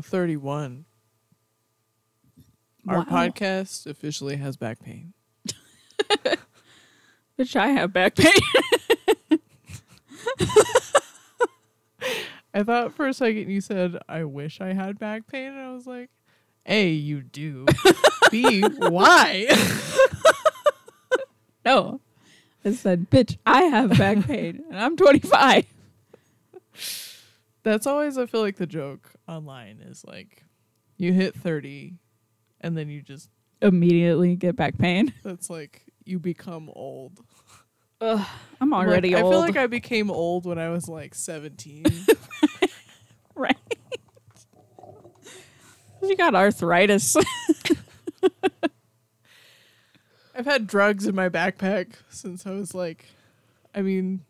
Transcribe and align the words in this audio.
We're 0.00 0.18
on 0.18 0.28
31. 0.28 0.84
Our 2.88 3.04
podcast 3.04 3.86
officially 3.86 4.36
has 4.36 4.56
back 4.56 4.80
pain. 4.80 5.12
Which 7.36 7.54
I 7.54 7.68
have 7.68 7.92
back 7.92 8.14
pain. 8.14 8.32
I 12.54 12.62
thought 12.62 12.94
for 12.94 13.08
a 13.08 13.12
second 13.12 13.50
you 13.50 13.60
said, 13.60 13.98
I 14.08 14.24
wish 14.24 14.62
I 14.62 14.72
had 14.72 14.98
back 14.98 15.26
pain. 15.26 15.48
And 15.48 15.60
I 15.60 15.70
was 15.72 15.86
like, 15.86 16.08
A, 16.64 16.88
you 16.88 17.20
do. 17.20 17.66
B, 18.30 18.62
why? 18.62 19.48
no. 21.62 22.00
I 22.64 22.72
said, 22.72 23.10
bitch, 23.10 23.36
I 23.44 23.64
have 23.64 23.98
back 23.98 24.24
pain. 24.26 24.64
And 24.70 24.80
I'm 24.80 24.96
25. 24.96 25.66
That's 27.62 27.86
always, 27.86 28.16
I 28.16 28.24
feel 28.24 28.40
like, 28.40 28.56
the 28.56 28.66
joke 28.66 29.10
online 29.30 29.80
is 29.80 30.04
like, 30.04 30.44
you 30.96 31.12
hit 31.12 31.34
30 31.34 31.94
and 32.60 32.76
then 32.76 32.88
you 32.88 33.00
just, 33.02 33.30
Immediately 33.62 34.36
get 34.36 34.56
back 34.56 34.78
pain. 34.78 35.12
that's 35.22 35.50
like, 35.50 35.84
you 36.04 36.18
become 36.18 36.70
old. 36.74 37.20
Ugh, 38.00 38.26
I'm 38.60 38.70
Like, 38.70 38.86
already 38.86 39.14
I 39.14 39.20
feel 39.20 39.40
like 39.40 39.56
I 39.56 39.66
became 39.66 40.10
old 40.10 40.46
when 40.46 40.58
I 40.58 40.70
was 40.70 40.88
like 40.88 41.14
17. 41.14 41.84
right. 43.34 43.56
you 46.02 46.16
got 46.16 46.34
arthritis. 46.34 47.16
I've 50.34 50.46
had 50.46 50.66
drugs 50.66 51.06
in 51.06 51.14
my 51.14 51.28
backpack 51.28 51.92
since 52.08 52.46
I 52.46 52.52
was 52.52 52.74
like, 52.74 53.04
I 53.74 53.82
mean, 53.82 54.24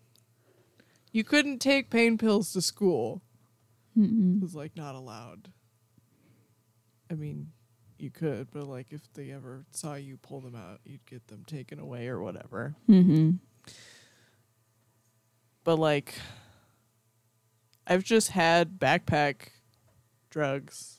you 1.12 1.22
couldn't 1.22 1.60
take 1.60 1.88
pain 1.88 2.18
pills 2.18 2.52
to 2.54 2.60
school. 2.60 3.22
It 3.96 4.40
was 4.40 4.54
like 4.54 4.76
not 4.76 4.94
allowed. 4.94 5.50
I 7.10 7.14
mean, 7.14 7.48
you 7.98 8.10
could, 8.10 8.48
but 8.50 8.64
like 8.64 8.88
if 8.90 9.00
they 9.14 9.30
ever 9.30 9.64
saw 9.72 9.94
you 9.94 10.16
pull 10.16 10.40
them 10.40 10.54
out, 10.54 10.80
you'd 10.84 11.04
get 11.06 11.26
them 11.28 11.44
taken 11.46 11.78
away 11.78 12.08
or 12.08 12.20
whatever. 12.20 12.74
mm-hmm. 12.88 13.32
But 15.64 15.78
like, 15.78 16.14
I've 17.86 18.04
just 18.04 18.30
had 18.30 18.78
backpack 18.78 19.48
drugs 20.30 20.98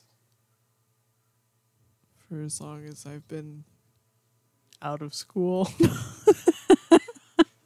for 2.28 2.40
as 2.40 2.60
long 2.60 2.84
as 2.84 3.04
I've 3.06 3.26
been 3.26 3.64
out 4.80 5.02
of 5.02 5.14
school. 5.14 5.68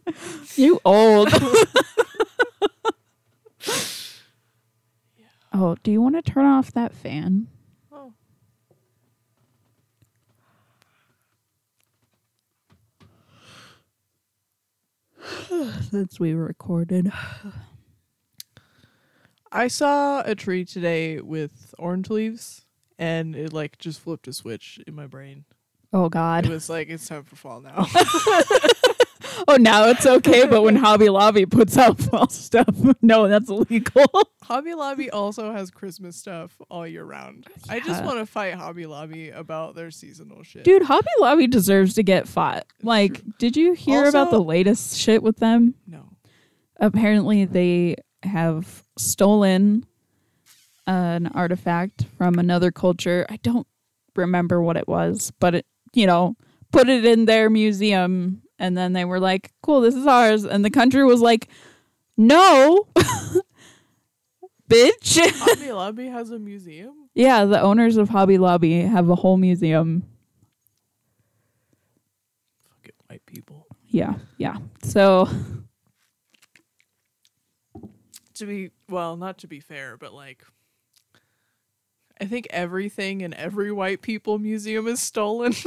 You 0.56 0.80
old. 0.84 1.28
oh, 5.56 5.76
do 5.82 5.90
you 5.90 6.00
want 6.02 6.14
to 6.16 6.22
turn 6.22 6.44
off 6.44 6.72
that 6.72 6.94
fan? 6.94 7.48
Oh. 7.92 8.12
Since 15.90 16.20
we 16.20 16.34
recorded. 16.34 17.10
I 19.52 19.68
saw 19.68 20.22
a 20.22 20.34
tree 20.34 20.64
today 20.64 21.20
with 21.20 21.74
orange 21.78 22.10
leaves, 22.10 22.66
and 22.98 23.34
it 23.34 23.52
like 23.52 23.78
just 23.78 24.00
flipped 24.00 24.28
a 24.28 24.32
switch 24.32 24.80
in 24.86 24.94
my 24.94 25.06
brain. 25.06 25.44
Oh 25.92 26.08
god. 26.08 26.46
It 26.46 26.50
was 26.50 26.68
like 26.68 26.88
it's 26.88 27.08
time 27.08 27.22
for 27.24 27.36
fall 27.36 27.60
now. 27.60 27.86
Oh, 29.48 29.56
now 29.56 29.86
it's 29.88 30.04
okay, 30.06 30.46
but 30.46 30.62
when 30.62 30.76
Hobby 30.86 31.08
Lobby 31.08 31.46
puts 31.46 31.76
out 31.78 31.98
fall 31.98 32.28
stuff, 32.28 32.68
no, 33.02 33.28
that's 33.28 33.48
illegal. 33.48 34.04
Hobby 34.42 34.74
Lobby 34.74 35.10
also 35.10 35.52
has 35.52 35.70
Christmas 35.70 36.16
stuff 36.16 36.56
all 36.70 36.86
year 36.86 37.04
round. 37.04 37.46
I 37.68 37.80
just 37.80 38.02
want 38.02 38.18
to 38.18 38.26
fight 38.26 38.54
Hobby 38.54 38.86
Lobby 38.86 39.30
about 39.30 39.74
their 39.74 39.90
seasonal 39.90 40.42
shit. 40.42 40.64
Dude, 40.64 40.82
Hobby 40.82 41.08
Lobby 41.20 41.46
deserves 41.46 41.94
to 41.94 42.02
get 42.02 42.26
fought. 42.26 42.66
Like, 42.82 43.22
did 43.38 43.56
you 43.56 43.74
hear 43.74 44.06
about 44.06 44.30
the 44.30 44.42
latest 44.42 44.98
shit 44.98 45.22
with 45.22 45.36
them? 45.38 45.74
No. 45.86 46.08
apparently 46.80 47.44
they 47.44 47.96
have 48.22 48.82
stolen 48.98 49.86
an 50.86 51.26
artifact 51.28 52.04
from 52.16 52.38
another 52.38 52.70
culture. 52.70 53.26
I 53.28 53.36
don't 53.42 53.66
remember 54.14 54.60
what 54.62 54.76
it 54.76 54.88
was, 54.88 55.32
but 55.40 55.54
it, 55.56 55.66
you 55.94 56.06
know, 56.06 56.36
put 56.72 56.88
it 56.88 57.04
in 57.04 57.24
their 57.26 57.50
museum 57.50 58.42
and 58.58 58.76
then 58.76 58.92
they 58.92 59.04
were 59.04 59.20
like, 59.20 59.52
"Cool, 59.62 59.80
this 59.80 59.94
is 59.94 60.06
ours." 60.06 60.44
And 60.44 60.64
the 60.64 60.70
country 60.70 61.04
was 61.04 61.20
like, 61.20 61.48
"No." 62.16 62.86
Bitch. 64.68 65.20
Hobby 65.38 65.70
Lobby 65.72 66.06
has 66.08 66.30
a 66.30 66.38
museum. 66.40 67.08
yeah, 67.14 67.44
the 67.44 67.60
owners 67.60 67.96
of 67.96 68.08
Hobby 68.08 68.36
Lobby 68.36 68.80
have 68.82 69.08
a 69.08 69.14
whole 69.14 69.36
museum. 69.36 70.02
Fucking 72.70 72.94
white 73.08 73.24
people. 73.26 73.66
Yeah, 73.88 74.14
yeah. 74.38 74.56
So, 74.82 75.28
To 78.34 78.46
be 78.46 78.70
well, 78.88 79.16
not 79.16 79.38
to 79.38 79.46
be 79.46 79.60
fair, 79.60 79.96
but 79.96 80.12
like 80.12 80.42
I 82.20 82.24
think 82.24 82.48
everything 82.50 83.20
in 83.20 83.32
every 83.34 83.70
white 83.70 84.02
people 84.02 84.38
museum 84.40 84.88
is 84.88 85.00
stolen. 85.00 85.52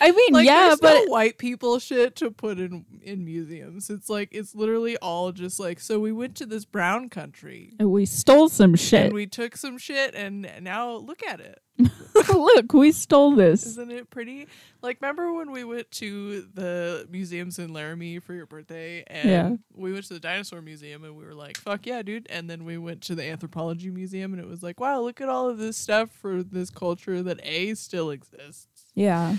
I 0.00 0.12
mean, 0.12 0.32
like 0.32 0.46
yeah, 0.46 0.74
but 0.80 1.04
no 1.06 1.12
white 1.12 1.36
people 1.38 1.78
shit 1.78 2.16
to 2.16 2.30
put 2.30 2.58
in 2.58 2.84
in 3.02 3.24
museums. 3.24 3.90
It's 3.90 4.08
like 4.08 4.30
it's 4.32 4.54
literally 4.54 4.96
all 4.98 5.32
just 5.32 5.60
like 5.60 5.78
so 5.80 6.00
we 6.00 6.10
went 6.12 6.36
to 6.36 6.46
this 6.46 6.64
brown 6.64 7.08
country 7.10 7.74
and 7.78 7.90
we 7.90 8.06
stole 8.06 8.48
some 8.48 8.74
shit. 8.76 9.06
and 9.06 9.12
we 9.14 9.26
took 9.26 9.56
some 9.56 9.76
shit 9.78 10.14
and 10.14 10.50
now 10.62 10.92
look 10.92 11.22
at 11.22 11.40
it. 11.40 11.60
Look, 12.34 12.74
we 12.74 12.92
stole 12.92 13.34
this. 13.34 13.64
Isn't 13.64 13.90
it 13.90 14.10
pretty? 14.10 14.48
Like 14.82 14.98
remember 15.00 15.32
when 15.32 15.50
we 15.50 15.64
went 15.64 15.90
to 15.92 16.42
the 16.52 17.06
museums 17.10 17.58
in 17.58 17.72
Laramie 17.72 18.18
for 18.18 18.34
your 18.34 18.44
birthday 18.44 19.02
and 19.06 19.28
Yeah. 19.30 19.56
we 19.74 19.90
went 19.92 20.04
to 20.06 20.14
the 20.14 20.20
dinosaur 20.20 20.60
museum 20.60 21.04
and 21.04 21.16
we 21.16 21.24
were 21.24 21.34
like, 21.34 21.56
"Fuck 21.56 21.86
yeah, 21.86 22.02
dude." 22.02 22.26
And 22.28 22.50
then 22.50 22.64
we 22.66 22.76
went 22.76 23.00
to 23.02 23.14
the 23.14 23.24
anthropology 23.24 23.90
museum 23.90 24.34
and 24.34 24.42
it 24.42 24.46
was 24.48 24.62
like, 24.62 24.78
"Wow, 24.78 25.00
look 25.00 25.22
at 25.22 25.30
all 25.30 25.48
of 25.48 25.56
this 25.56 25.78
stuff 25.78 26.10
for 26.10 26.42
this 26.42 26.68
culture 26.68 27.22
that 27.22 27.40
A 27.44 27.72
still 27.74 28.10
exists." 28.10 28.66
Yeah. 28.94 29.36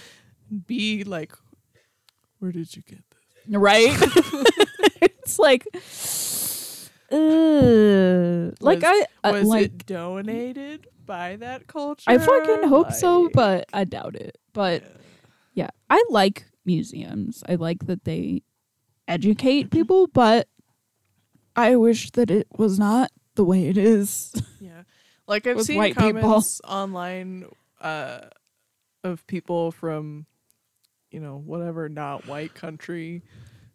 B 0.67 1.03
like 1.03 1.34
where 2.39 2.51
did 2.51 2.75
you 2.75 2.81
get 2.81 3.03
this? 3.09 3.56
right? 3.56 3.95
it's 5.01 5.38
like, 5.39 5.66
uh, 7.12 8.51
like 8.61 8.81
Was- 8.81 9.07
I 9.23 9.29
uh, 9.29 9.31
Was 9.31 9.47
like 9.47 9.66
it 9.66 9.85
donated 9.85 10.88
by 11.06 11.35
that 11.38 11.67
culture? 11.67 12.09
I 12.09 12.17
fucking 12.17 12.67
hope 12.67 12.91
so, 12.91 13.29
but 13.34 13.69
I 13.73 13.84
doubt 13.84 14.16
it. 14.16 14.38
But 14.53 14.84
yeah, 15.53 15.69
I 15.90 16.03
like 16.09 16.45
museums. 16.66 17.44
I 17.47 17.56
like 17.56 17.85
that 17.85 18.03
they 18.06 18.44
educate 19.07 19.72
people, 19.72 20.08
but 20.08 20.47
I 21.55 21.76
wish 21.76 22.11
that 22.11 22.31
it 22.31 22.47
was 22.58 22.79
not 22.79 23.11
the 23.35 23.43
way 23.43 23.67
it 23.67 23.78
is. 23.78 24.34
Yeah. 24.61 24.84
Like 25.28 25.47
I've 25.47 25.64
seen 25.64 25.78
white 25.78 25.97
people. 25.97 26.22
comments 26.22 26.61
online 26.64 27.46
uh 27.81 28.22
of 29.03 29.26
people 29.26 29.72
from 29.72 30.28
you 31.11 31.19
know, 31.19 31.37
whatever 31.37 31.90
not 31.90 32.25
white 32.25 32.55
country 32.55 33.22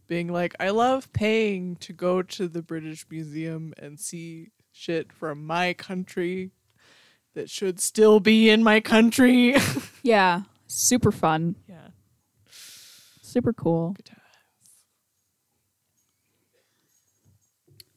being 0.09 0.33
like, 0.33 0.55
I 0.59 0.71
love 0.71 1.13
paying 1.13 1.77
to 1.77 1.93
go 1.93 2.23
to 2.23 2.49
the 2.49 2.63
British 2.63 3.07
Museum 3.11 3.75
and 3.79 4.01
see 4.01 4.51
shit 4.73 5.13
from 5.13 5.47
my 5.47 5.75
country 5.75 6.53
that 7.35 7.51
should 7.51 7.81
still 7.81 8.21
be 8.21 8.49
in 8.49 8.63
my 8.63 8.81
country. 8.81 9.55
yeah, 10.03 10.43
super 10.67 11.13
fun, 11.13 11.57
yeah. 11.69 11.89
super 13.23 13.53
cool. 13.53 13.95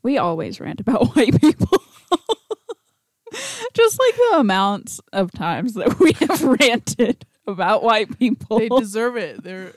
We 0.01 0.17
always 0.17 0.59
rant 0.59 0.79
about 0.79 1.07
white 1.15 1.39
people. 1.39 1.83
Just 3.73 3.99
like 3.99 4.15
the 4.15 4.37
amounts 4.39 4.99
of 5.13 5.31
times 5.31 5.73
that 5.75 5.99
we 5.99 6.13
have 6.13 6.41
ranted 6.41 7.25
about 7.49 7.83
white 7.83 8.17
people. 8.19 8.59
They 8.59 8.69
deserve 8.69 9.17
it. 9.17 9.43
They're 9.43 9.73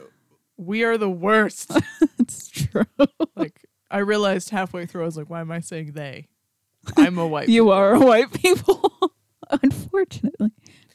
we 0.56 0.84
are 0.84 0.96
the 0.96 1.10
worst. 1.10 1.76
it's 2.18 2.48
true. 2.48 2.84
like 3.34 3.66
I 3.90 3.98
realized 3.98 4.50
halfway 4.50 4.86
through 4.86 5.02
I 5.02 5.06
was 5.06 5.16
like, 5.16 5.30
why 5.30 5.40
am 5.40 5.50
I 5.50 5.60
saying 5.60 5.92
they? 5.92 6.28
I'm 6.96 7.18
a 7.18 7.26
white 7.26 7.48
You 7.48 7.70
are 7.70 7.94
a 7.94 8.00
white 8.00 8.32
people. 8.32 8.92
Unfortunately. 9.50 10.50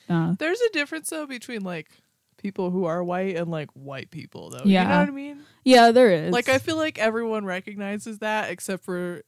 Uh, 0.10 0.36
There's 0.40 0.62
a 0.62 0.70
difference 0.72 1.10
though 1.10 1.26
between 1.28 1.62
like 1.62 1.90
people 2.38 2.72
who 2.72 2.86
are 2.86 3.04
white 3.04 3.36
and 3.36 3.50
like 3.52 3.70
white 3.74 4.10
people 4.12 4.50
though. 4.50 4.62
Yeah. 4.64 4.84
You 4.84 4.90
know 4.90 5.00
what 5.00 5.10
I 5.10 5.12
mean? 5.12 5.42
yeah, 5.66 5.92
there 5.92 6.12
is. 6.12 6.32
Like 6.32 6.50
I 6.50 6.60
feel 6.60 6.78
like 6.78 6.98
everyone 6.98 7.46
recognizes 7.46 8.20
that 8.20 8.50
except 8.52 8.84
for 8.84 9.22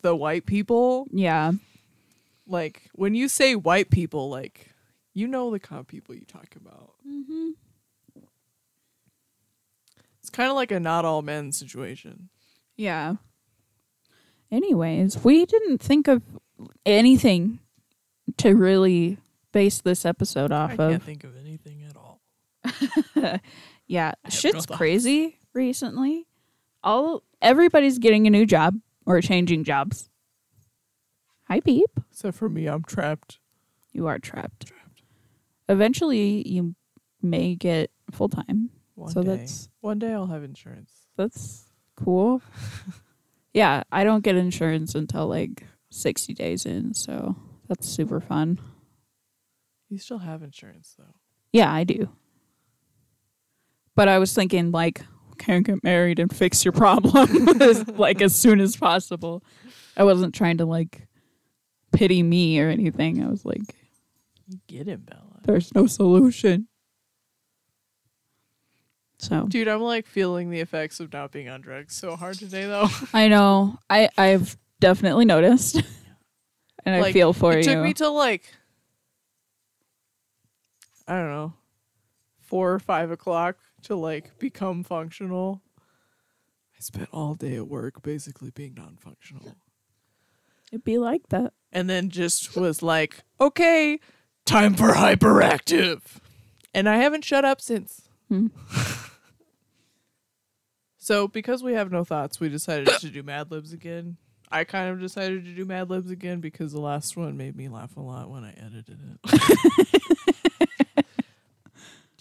the 0.00 0.14
white 0.14 0.46
people. 0.46 1.06
Yeah. 1.10 1.52
Like 2.46 2.82
when 2.94 3.14
you 3.14 3.28
say 3.28 3.54
white 3.54 3.90
people, 3.90 4.28
like 4.30 4.71
you 5.14 5.26
know 5.28 5.50
the 5.50 5.60
kind 5.60 5.80
of 5.80 5.86
people 5.86 6.14
you 6.14 6.24
talk 6.24 6.56
about. 6.56 6.94
Mm-hmm. 7.06 7.50
It's 10.20 10.30
kind 10.30 10.50
of 10.50 10.56
like 10.56 10.70
a 10.70 10.78
not 10.80 11.04
all 11.04 11.22
men 11.22 11.52
situation. 11.52 12.28
Yeah. 12.76 13.14
Anyways, 14.50 15.24
we 15.24 15.44
didn't 15.46 15.78
think 15.78 16.08
of 16.08 16.22
anything 16.86 17.58
to 18.38 18.54
really 18.54 19.18
base 19.50 19.80
this 19.80 20.04
episode 20.04 20.52
off 20.52 20.70
I 20.70 20.74
of. 20.74 20.90
can't 20.92 21.02
think 21.02 21.24
of 21.24 21.36
anything 21.36 21.82
at 21.88 21.96
all. 21.96 22.20
Yeah, 23.86 24.12
shit's 24.28 24.70
no 24.70 24.76
crazy 24.76 25.38
recently. 25.52 26.26
All 26.82 27.22
everybody's 27.42 27.98
getting 27.98 28.26
a 28.26 28.30
new 28.30 28.46
job 28.46 28.76
or 29.04 29.20
changing 29.20 29.64
jobs. 29.64 30.08
Hi, 31.48 31.60
Beep. 31.60 31.90
Except 32.10 32.34
for 32.36 32.48
me, 32.48 32.66
I'm 32.68 32.84
trapped. 32.84 33.38
You 33.92 34.06
are 34.06 34.18
trapped. 34.18 34.72
Eventually, 35.72 36.46
you 36.46 36.74
may 37.22 37.54
get 37.54 37.90
full 38.10 38.28
time. 38.28 38.70
So 39.08 39.22
day. 39.22 39.36
that's 39.36 39.68
one 39.80 39.98
day 39.98 40.12
I'll 40.12 40.26
have 40.26 40.44
insurance. 40.44 40.92
that's 41.16 41.64
cool. 41.96 42.42
yeah, 43.54 43.82
I 43.90 44.04
don't 44.04 44.22
get 44.22 44.36
insurance 44.36 44.94
until 44.94 45.26
like 45.26 45.64
sixty 45.90 46.34
days 46.34 46.66
in, 46.66 46.94
so 46.94 47.34
that's 47.68 47.88
super 47.88 48.20
fun. 48.20 48.60
You 49.88 49.98
still 49.98 50.18
have 50.18 50.42
insurance 50.42 50.94
though. 50.98 51.14
Yeah, 51.52 51.72
I 51.72 51.84
do. 51.84 52.10
But 53.94 54.08
I 54.08 54.18
was 54.18 54.32
thinking 54.32 54.70
like 54.70 55.02
can't 55.38 55.66
get 55.66 55.82
married 55.82 56.20
and 56.20 56.34
fix 56.34 56.64
your 56.64 56.72
problem 56.72 57.46
like 57.96 58.22
as 58.22 58.36
soon 58.36 58.60
as 58.60 58.76
possible. 58.76 59.42
I 59.96 60.04
wasn't 60.04 60.34
trying 60.34 60.58
to 60.58 60.66
like 60.66 61.08
pity 61.92 62.22
me 62.22 62.60
or 62.60 62.68
anything. 62.68 63.24
I 63.24 63.28
was 63.28 63.44
like 63.44 63.74
get 64.66 64.86
it, 64.88 65.04
Bella. 65.04 65.31
There's 65.44 65.74
no 65.74 65.86
solution. 65.86 66.68
So, 69.18 69.46
Dude, 69.48 69.68
I'm 69.68 69.80
like 69.80 70.06
feeling 70.06 70.50
the 70.50 70.60
effects 70.60 70.98
of 70.98 71.12
not 71.12 71.30
being 71.30 71.48
on 71.48 71.60
drugs 71.60 71.94
so 71.94 72.16
hard 72.16 72.38
today 72.38 72.64
though. 72.66 72.88
I 73.14 73.28
know 73.28 73.78
I 73.88 74.08
I've 74.18 74.56
definitely 74.80 75.24
noticed. 75.24 75.76
and 76.84 76.94
I 77.04 77.12
feel 77.12 77.32
for 77.32 77.52
you. 77.52 77.60
it 77.60 77.66
you. 77.66 77.72
took 77.74 77.84
me 77.84 77.94
till 77.94 78.14
like 78.14 78.52
I 81.06 81.14
don't 81.14 81.30
know, 81.30 81.52
four 82.40 82.72
or 82.72 82.78
five 82.78 83.10
o'clock 83.10 83.56
to 83.82 83.94
like 83.94 84.38
become 84.38 84.82
functional. 84.82 85.62
I 86.76 86.80
spent 86.80 87.08
all 87.12 87.34
day 87.34 87.54
at 87.56 87.68
work 87.68 88.02
basically 88.02 88.50
being 88.50 88.74
non-functional, 88.74 89.54
It'd 90.72 90.84
be 90.84 90.98
like 90.98 91.28
that. 91.28 91.52
and 91.70 91.88
then 91.88 92.08
just 92.08 92.56
was 92.56 92.82
like, 92.82 93.22
okay, 93.40 94.00
time 94.44 94.74
for 94.74 94.92
hyperactive, 94.92 96.00
and 96.74 96.88
I 96.88 96.96
haven't 96.96 97.24
shut 97.24 97.44
up 97.44 97.60
since. 97.60 98.02
Hmm. 98.28 98.48
so 100.98 101.28
because 101.28 101.62
we 101.62 101.74
have 101.74 101.92
no 101.92 102.04
thoughts, 102.04 102.40
we 102.40 102.48
decided 102.48 102.88
to 103.00 103.10
do 103.10 103.22
Mad 103.22 103.50
Libs 103.50 103.72
again. 103.72 104.16
I 104.50 104.64
kind 104.64 104.90
of 104.90 105.00
decided 105.00 105.46
to 105.46 105.52
do 105.52 105.64
Mad 105.64 105.88
Libs 105.88 106.10
again 106.10 106.40
because 106.40 106.72
the 106.72 106.80
last 106.80 107.16
one 107.16 107.38
made 107.38 107.56
me 107.56 107.68
laugh 107.68 107.96
a 107.96 108.00
lot 108.00 108.30
when 108.30 108.44
I 108.44 108.52
edited 108.52 108.98
it. 109.00 110.96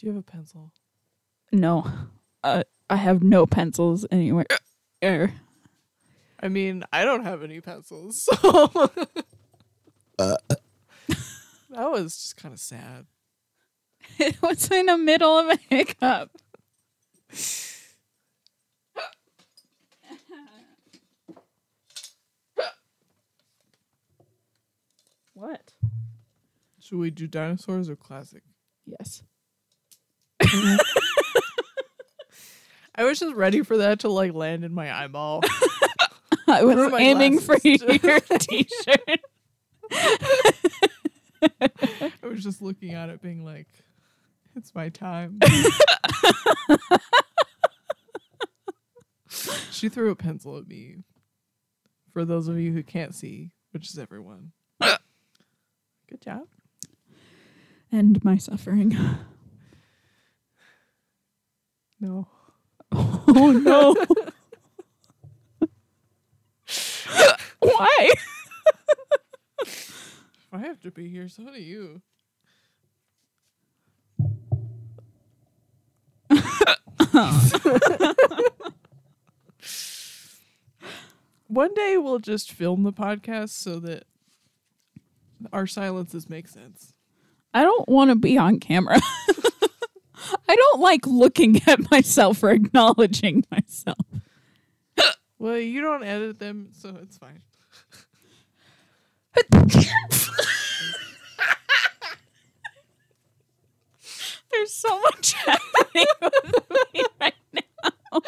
Do 0.02 0.08
you 0.08 0.14
have 0.14 0.20
a 0.20 0.24
pencil? 0.24 0.72
No. 1.52 1.86
Uh, 2.44 2.64
I 2.90 2.96
have 2.96 3.22
no 3.22 3.46
pencils 3.46 4.04
anywhere. 4.10 4.48
Er. 5.04 5.32
I 6.40 6.48
mean, 6.48 6.84
I 6.92 7.04
don't 7.04 7.24
have 7.24 7.44
any 7.44 7.62
pencils, 7.62 8.24
so 8.24 8.90
that 11.72 11.92
was 11.92 12.16
just 12.16 12.38
kind 12.38 12.54
of 12.54 12.60
sad. 12.60 13.06
It 14.20 14.42
was 14.42 14.70
in 14.72 14.88
the 14.88 14.98
middle 14.98 15.38
of 15.38 15.50
a 15.50 15.60
hiccup. 15.70 16.32
what? 25.34 25.72
Should 26.80 26.98
we 26.98 27.12
do 27.12 27.28
dinosaurs 27.28 27.90
or 27.90 27.96
classic? 27.96 28.44
Yes. 28.86 29.24
I 32.96 33.04
was 33.04 33.20
just 33.20 33.36
ready 33.36 33.62
for 33.62 33.78
that 33.78 34.00
to 34.02 34.10
like 34.10 34.34
land 34.34 34.66
in 34.66 34.74
my 34.74 34.94
eyeball. 34.94 35.42
I 36.48 36.64
was 36.64 36.92
my 36.92 37.00
aiming 37.00 37.40
for 37.40 37.58
your 37.64 37.80
t-shirt. 38.20 39.20
I 41.42 42.12
was 42.24 42.44
just 42.44 42.62
looking 42.62 42.94
at 42.94 43.10
it, 43.10 43.22
being 43.22 43.44
like, 43.44 43.68
"It's 44.56 44.74
my 44.76 44.90
time." 44.90 45.40
she 49.72 49.90
threw 49.90 50.12
a 50.12 50.16
pencil 50.16 50.58
at 50.58 50.68
me. 50.68 50.98
For 52.14 52.26
those 52.26 52.48
of 52.48 52.60
you 52.60 52.74
who 52.74 52.84
can't 52.84 53.16
see, 53.16 53.52
which 53.72 53.90
is 53.90 53.98
everyone. 53.98 54.52
Good 54.82 56.22
job. 56.22 56.48
End 57.92 58.24
my 58.24 58.38
suffering. 58.38 58.98
No. 62.00 62.28
Oh 62.92 63.52
no. 63.52 63.96
Why? 67.60 68.10
If 70.52 70.60
I 70.60 70.68
have 70.68 70.82
to 70.82 70.92
be 70.92 71.08
here, 71.08 71.30
so 71.30 71.44
do 71.46 71.62
you. 71.62 72.02
One 81.48 81.74
day 81.74 81.98
we'll 81.98 82.20
just 82.20 82.52
film 82.52 82.84
the 82.84 82.92
podcast 82.92 83.50
so 83.50 83.80
that 83.80 84.04
our 85.54 85.68
silences 85.68 86.30
make 86.30 86.50
sense. 86.50 86.94
I 87.54 87.64
don't 87.64 87.88
want 87.88 88.10
to 88.10 88.16
be 88.16 88.38
on 88.38 88.60
camera. 88.60 89.00
I 90.50 90.56
don't 90.56 90.82
like 90.82 91.08
looking 91.08 91.62
at 91.66 91.90
myself 91.90 92.44
or 92.44 92.52
acknowledging 92.52 93.46
myself. 93.50 93.98
Well, 95.40 95.58
you 95.58 95.82
don't 95.82 96.04
edit 96.04 96.40
them, 96.40 96.72
so 96.74 96.96
it's 97.02 97.18
fine. 97.18 97.42
There's 104.52 104.74
so 104.74 105.00
much 105.00 105.34
happening 105.46 106.06
with 106.22 106.70
me 106.94 107.04
right 107.20 107.34
now. 107.54 108.22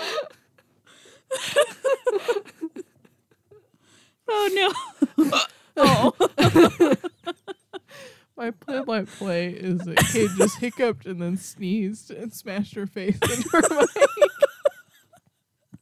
oh 4.30 4.74
no. 5.18 5.32
oh. 5.77 6.96
My 8.36 8.50
play-by-play 8.50 9.50
is 9.50 9.80
that 9.82 9.98
Kate 10.12 10.32
just 10.38 10.58
hiccuped 10.58 11.06
and 11.06 11.22
then 11.22 11.38
sneezed 11.38 12.10
and 12.10 12.34
smashed 12.34 12.74
her 12.74 12.88
face 12.88 13.20
into 13.22 13.48
her 13.51 13.62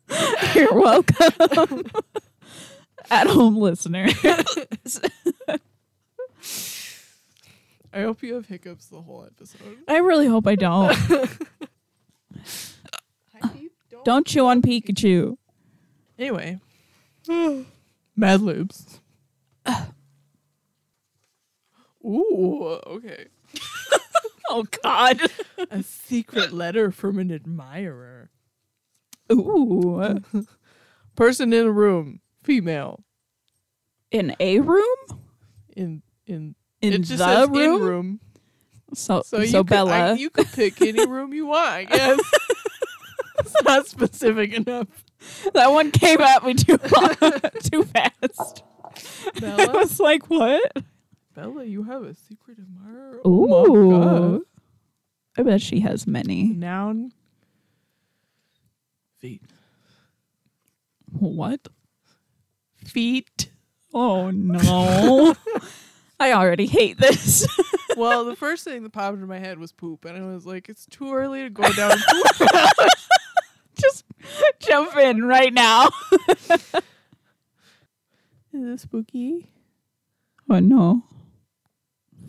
mic. 0.09 0.55
You're 0.55 0.73
welcome. 0.73 1.85
At 3.09 3.27
home 3.27 3.55
listener. 3.57 4.07
I 7.93 8.01
hope 8.01 8.23
you 8.23 8.35
have 8.35 8.47
hiccups 8.47 8.87
the 8.87 9.01
whole 9.01 9.25
episode. 9.25 9.77
I 9.87 9.97
really 9.97 10.27
hope 10.27 10.47
I 10.47 10.55
don't. 10.55 10.97
Don't 14.03 14.25
chew 14.25 14.47
on 14.47 14.63
Pikachu. 14.63 15.37
Anyway, 16.17 16.59
Mad 18.15 18.41
Libs. 18.41 18.99
Ooh, 22.05 22.79
okay. 22.87 23.27
Oh 24.53 24.65
God. 24.83 25.21
A 25.69 25.81
secret 25.81 26.51
letter 26.51 26.91
from 26.91 27.19
an 27.19 27.31
admirer. 27.31 28.31
Ooh. 29.31 30.19
Person 31.15 31.53
in 31.53 31.67
a 31.67 31.71
room, 31.71 32.19
female. 32.43 33.05
In 34.11 34.35
a 34.41 34.59
room? 34.59 34.97
In 35.77 36.01
in 36.27 36.55
In 36.81 36.93
it 36.93 36.99
just 36.99 37.17
the 37.19 37.47
room? 37.51 37.75
in 37.75 37.81
room. 37.81 38.19
So 38.93 39.21
So, 39.21 39.37
so, 39.37 39.41
you 39.43 39.51
could, 39.59 39.67
Bella. 39.67 39.91
I, 39.91 40.13
you 40.13 40.29
could 40.29 40.51
pick 40.51 40.81
any 40.81 41.05
room 41.05 41.33
you 41.33 41.47
want, 41.47 41.69
I 41.69 41.83
guess. 41.85 42.19
it's 43.39 43.63
not 43.63 43.87
specific 43.87 44.53
enough. 44.53 44.87
that 45.53 45.71
one 45.71 45.91
came 45.91 46.19
at 46.19 46.43
me 46.43 46.53
too 46.55 46.77
too 47.63 47.83
fast. 47.83 48.63
I 49.41 49.67
was 49.73 49.99
like, 49.99 50.29
what? 50.29 50.83
Bella, 51.35 51.63
you 51.63 51.83
have 51.83 52.03
a 52.03 52.13
secret 52.13 52.57
admirer. 52.59 53.21
Ooh. 53.25 53.53
Oh 53.53 53.91
my 53.91 54.37
god. 54.37 54.41
I 55.37 55.43
bet 55.43 55.61
she 55.61 55.79
has 55.79 56.05
many. 56.05 56.45
Noun. 56.47 57.13
Feet. 59.19 59.41
What? 61.11 61.67
Feet. 62.83 63.49
Oh 63.93 64.31
no. 64.31 65.35
I 66.21 66.33
already 66.33 66.67
hate 66.67 66.97
this. 66.97 67.47
Well, 67.97 68.23
the 68.23 68.37
first 68.37 68.63
thing 68.63 68.83
that 68.83 68.93
popped 68.93 69.15
into 69.15 69.27
my 69.27 69.37
head 69.37 69.59
was 69.59 69.73
poop, 69.73 70.05
and 70.05 70.17
I 70.17 70.21
was 70.33 70.45
like, 70.45 70.69
"It's 70.69 70.85
too 70.85 71.13
early 71.13 71.41
to 71.43 71.49
go 71.49 71.69
down 71.73 71.91
poop." 72.09 72.47
Just 73.75 74.05
jump 74.59 74.95
in 74.95 75.25
right 75.25 75.53
now. 75.53 75.89
Is 78.53 78.63
it 78.63 78.79
spooky? 78.79 79.51
Oh 80.49 80.59
no. 80.59 81.03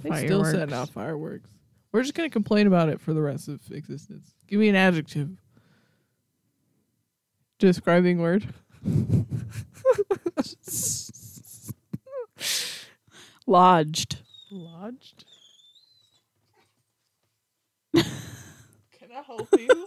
They 0.03 0.11
still 0.11 0.43
Fireworks. 0.43 0.51
setting 0.51 0.75
off 0.75 0.91
fireworks. 0.91 1.49
We're 1.93 2.03
just 2.03 2.15
gonna 2.15 2.29
complain 2.29 2.67
about 2.67 2.89
it 2.89 3.01
for 3.01 3.15
the 3.15 3.23
rest 3.23 3.47
of 3.47 3.61
existence. 3.71 4.35
Give 4.49 4.59
me 4.59 4.69
an 4.69 4.75
adjective. 4.75 5.31
Describing 7.61 8.19
word. 8.19 8.53
Lodged. 13.53 14.23
Lodged. 14.51 15.27
Can 17.95 18.03
I 19.15 19.21
help 19.27 19.47
you? 19.59 19.87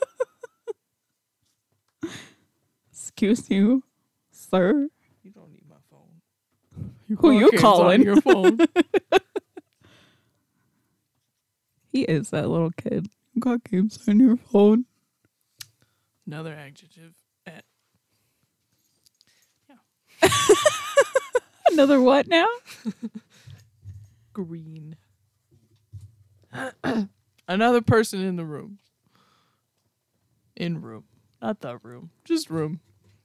Excuse 2.92 3.50
you, 3.50 3.82
sir. 4.30 4.90
You 5.24 5.32
don't 5.32 5.52
need 5.52 5.68
my 5.68 5.78
phone. 5.90 6.92
Your 7.08 7.18
Who 7.18 7.32
you 7.32 7.50
calling? 7.58 8.04
Your 8.04 8.22
phone. 8.22 8.60
He 11.92 12.02
is 12.04 12.30
that 12.30 12.50
little 12.50 12.72
kid. 12.72 13.08
You 13.34 13.40
got 13.40 13.64
games 13.64 13.98
on 14.08 14.20
your 14.20 14.36
phone. 14.36 14.86
Another 16.28 16.54
adjective. 16.54 17.14
Eh, 17.48 17.62
Another 21.72 22.00
what 22.02 22.28
now? 22.28 22.48
Green. 24.36 24.98
Another 27.48 27.82
person 27.82 28.20
in 28.20 28.36
the 28.36 28.44
room. 28.44 28.80
In 30.58 30.82
room. 30.82 31.06
Not 31.42 31.62
the 31.62 31.78
room. 31.78 32.10
Just 32.26 32.50
room. 32.50 32.82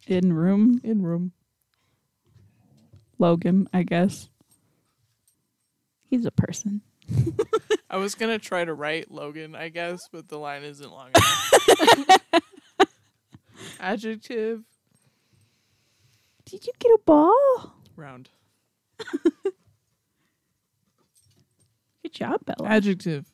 In 0.06 0.32
room. 0.32 0.80
In 0.84 1.02
room. 1.02 1.32
Logan, 3.18 3.68
I 3.72 3.82
guess. 3.82 4.28
He's 6.04 6.24
a 6.24 6.30
person. 6.30 6.82
I 7.90 7.96
was 7.96 8.14
gonna 8.14 8.38
try 8.38 8.64
to 8.64 8.72
write 8.72 9.10
Logan, 9.10 9.56
I 9.56 9.68
guess, 9.68 9.98
but 10.12 10.28
the 10.28 10.38
line 10.38 10.62
isn't 10.62 10.90
long 10.90 11.08
enough. 11.14 12.32
Adjective. 13.80 14.62
Did 16.44 16.66
you 16.66 16.72
get 16.78 16.92
a 16.92 16.98
ball? 17.04 17.74
Round. 17.96 18.28
Good 22.10 22.18
job, 22.18 22.40
Bella. 22.44 22.68
Adjective. 22.68 23.26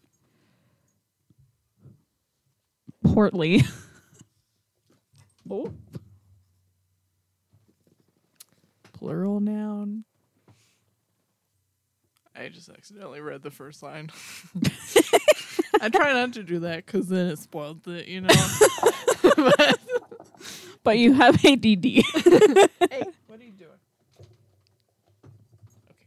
Portly. 3.04 3.62
Oh. 5.48 5.72
Plural 8.94 9.38
noun. 9.38 10.02
I 12.34 12.48
just 12.48 12.68
accidentally 12.68 13.20
read 13.20 13.42
the 13.42 13.52
first 13.52 13.80
line. 13.80 14.10
I 15.80 15.88
try 15.88 16.12
not 16.14 16.32
to 16.32 16.42
do 16.42 16.58
that 16.58 16.84
because 16.84 17.06
then 17.06 17.28
it 17.28 17.38
spoils 17.38 17.78
it, 17.86 18.08
you 18.08 18.22
know. 18.22 18.34
but, 19.36 19.78
but 20.82 20.98
you 20.98 21.12
have 21.12 21.36
ADD. 21.44 21.84
hey, 21.84 22.02
what 23.28 23.38
are 23.38 23.44
you 23.44 23.52
doing? 23.52 23.70
Okay. 25.88 26.06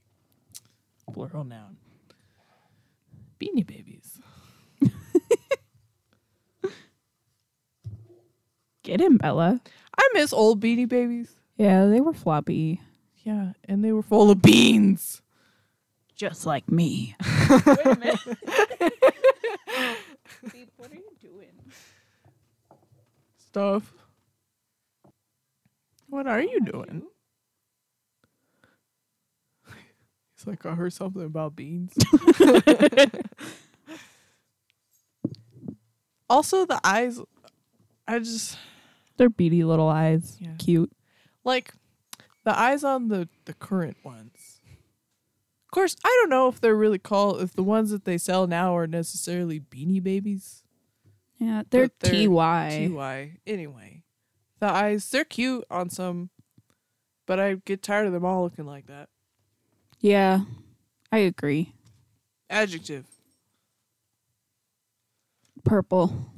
Plural 1.13 1.45
noun. 1.45 1.77
Beanie 3.49 3.65
babies. 3.65 4.19
Get 8.83 9.01
him, 9.01 9.17
Bella. 9.17 9.59
I 9.97 10.09
miss 10.13 10.31
old 10.33 10.61
beanie 10.61 10.87
babies. 10.87 11.35
Yeah, 11.57 11.87
they 11.87 11.99
were 11.99 12.13
floppy. 12.13 12.79
Yeah, 13.23 13.53
and 13.65 13.83
they 13.83 13.91
were 13.91 14.03
full 14.03 14.31
of 14.31 14.41
beans. 14.41 15.21
Just 16.15 16.45
like 16.45 16.69
me. 16.71 17.15
Wait 17.49 17.85
a 17.85 17.97
minute. 17.97 18.19
what 20.77 20.91
are 20.91 20.95
you 20.95 21.11
doing? 21.21 21.71
Stuff. 23.37 23.93
What 26.07 26.27
are 26.27 26.41
you 26.41 26.61
doing? 26.61 27.03
It's 29.67 30.37
like 30.49 30.65
I 30.65 30.75
heard 30.75 30.93
something 30.93 31.23
about 31.23 31.55
beans. 31.55 31.93
also, 36.29 36.65
the 36.65 36.79
eyes. 36.83 37.19
I 38.07 38.19
just 38.19 38.57
They're 39.17 39.29
beady 39.29 39.63
little 39.63 39.87
eyes. 39.87 40.37
Yeah. 40.39 40.53
Cute. 40.57 40.91
like 41.43 41.73
the 42.43 42.57
eyes 42.57 42.83
on 42.83 43.09
the 43.09 43.29
the 43.45 43.53
current 43.53 43.97
ones. 44.03 44.59
Of 45.65 45.71
course, 45.71 45.95
I 46.03 46.17
don't 46.19 46.31
know 46.31 46.47
if 46.47 46.59
they're 46.59 46.75
really 46.75 46.97
called 46.97 47.41
if 47.41 47.53
the 47.53 47.61
ones 47.61 47.91
that 47.91 48.03
they 48.03 48.17
sell 48.17 48.47
now 48.47 48.75
are 48.75 48.87
necessarily 48.87 49.59
beanie 49.59 50.01
babies. 50.01 50.63
Yeah, 51.37 51.61
they're, 51.69 51.91
they're 51.99 52.27
TY. 52.27 52.89
TY. 52.91 53.37
Anyway, 53.45 54.03
the 54.59 54.65
eyes 54.65 55.07
they're 55.09 55.23
cute 55.23 55.63
on 55.69 55.91
some, 55.91 56.31
but 57.27 57.39
I 57.39 57.55
get 57.65 57.83
tired 57.83 58.07
of 58.07 58.13
them 58.13 58.25
all 58.25 58.41
looking 58.43 58.65
like 58.65 58.87
that. 58.87 59.09
Yeah, 59.99 60.41
I 61.11 61.19
agree. 61.19 61.73
Adjective. 62.49 63.05
Purple. 65.63 66.31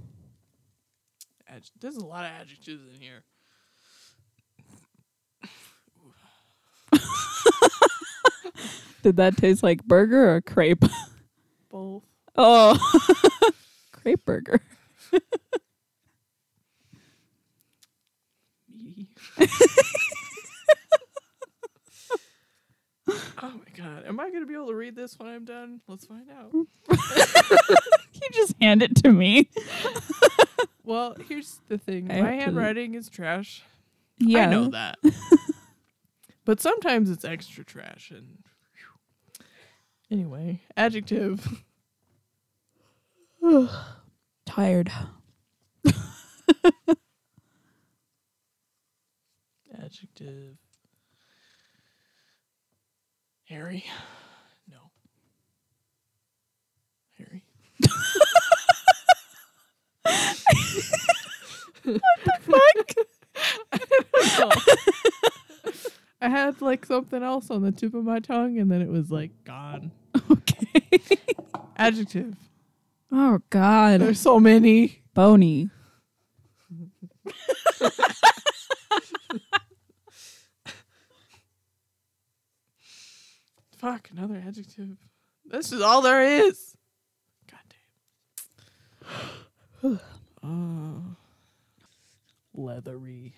Adj- 1.52 1.72
There's 1.80 1.96
a 1.98 2.06
lot 2.06 2.26
of 2.26 2.32
adjectives 2.32 2.82
in 2.94 3.00
here. 3.00 3.24
Did 9.04 9.18
that 9.18 9.38
taste 9.38 9.64
like 9.64 9.84
burger 9.84 10.36
or 10.36 10.42
crepe? 10.42 10.84
Both. 11.70 12.04
Oh, 12.38 12.78
crepe 13.92 14.24
burger. 14.26 14.62
oh 23.44 23.50
my 23.52 23.84
god. 23.84 24.06
Am 24.06 24.20
I 24.20 24.30
going 24.30 24.42
to 24.42 24.46
be 24.48 24.54
able 24.54 24.68
to 24.68 24.76
read 24.76 24.96
this 24.96 25.18
when 25.20 25.28
I'm 25.30 25.46
done? 25.46 25.82
Let's 25.88 26.06
find 26.06 26.30
out. 26.30 26.52
You 28.14 28.30
just 28.34 28.54
hand 28.62 28.84
it 28.84 28.96
to 29.04 29.12
me. 29.12 29.50
Well, 30.84 31.16
here's 31.30 31.60
the 31.70 31.78
thing. 31.78 32.12
I 32.12 32.22
My 32.22 32.32
have 32.32 32.40
to- 32.40 32.44
handwriting 32.46 32.96
is 32.96 33.08
trash. 33.08 33.64
Yeah, 34.18 34.42
I 34.42 34.46
know 34.48 34.68
that. 34.72 34.98
but 36.44 36.60
sometimes 36.60 37.10
it's 37.10 37.24
extra 37.24 37.64
trash 37.64 38.12
and 38.12 38.40
anyway, 40.12 40.62
adjective. 40.76 41.48
Tired. 44.46 44.92
Adjective. 49.82 50.58
Harry. 53.52 53.84
No. 54.70 54.78
Harry. 57.18 57.44
What 61.84 62.02
the 62.24 62.34
fuck. 62.44 62.94
I 66.22 66.30
had 66.30 66.62
like 66.62 66.86
something 66.86 67.24
else 67.24 67.50
on 67.50 67.64
the 67.64 67.72
tip 67.72 67.96
of 67.96 68.06
my 68.06 68.20
tongue 68.20 68.60
and 68.60 68.72
then 68.72 68.82
it 68.82 68.88
was 68.88 69.12
like 69.12 69.32
gone. 69.44 69.92
okay. 70.32 71.00
Adjective. 71.76 72.36
Oh 73.12 73.40
God. 73.50 74.00
There's 74.00 74.22
so 74.22 74.40
many. 74.40 75.02
Bony. 75.14 75.72
Fuck, 83.82 84.10
another 84.12 84.40
adjective. 84.48 84.96
This 85.44 85.72
is 85.72 85.82
all 85.82 86.04
there 86.04 86.22
is. 86.22 86.78
God 87.50 87.60
damn. 89.82 90.00
uh, 90.44 91.00
leathery. 92.54 93.34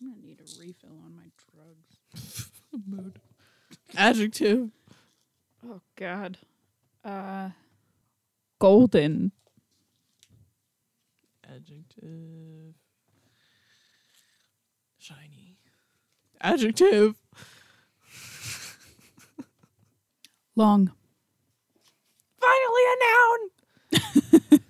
I'm 0.00 0.12
gonna 0.12 0.22
need 0.22 0.40
a 0.40 0.58
refill 0.58 0.98
on 1.04 1.14
my 1.14 1.30
drugs. 1.52 2.50
Mood. 2.88 3.20
Adjective. 3.94 4.70
Oh 5.68 5.82
God. 5.94 6.38
Uh. 7.04 7.50
Golden. 8.58 9.32
Adjective. 11.46 12.74
Shiny. 14.96 15.58
Adjective. 16.40 17.21
Long. 20.54 20.92
Finally 22.40 22.82
a 22.92 24.50
noun. 24.50 24.60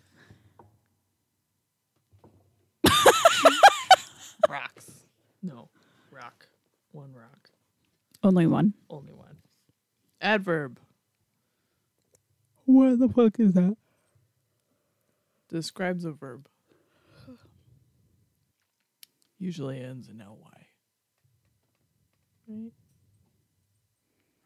Rocks. 4.48 4.90
No. 5.42 5.68
Rock. 6.10 6.48
One 6.92 7.12
rock. 7.14 7.50
Only 8.22 8.46
one. 8.46 8.74
Only 8.88 9.12
one. 9.12 9.36
Adverb 10.20 10.78
What 12.66 12.98
the 13.00 13.08
fuck 13.08 13.40
is 13.40 13.54
that? 13.54 13.76
describes 15.48 16.04
a 16.04 16.12
verb. 16.12 16.46
Usually 19.38 19.80
ends 19.80 20.08
in 20.08 20.18
ly. 20.18 20.66
Right? 22.48 22.72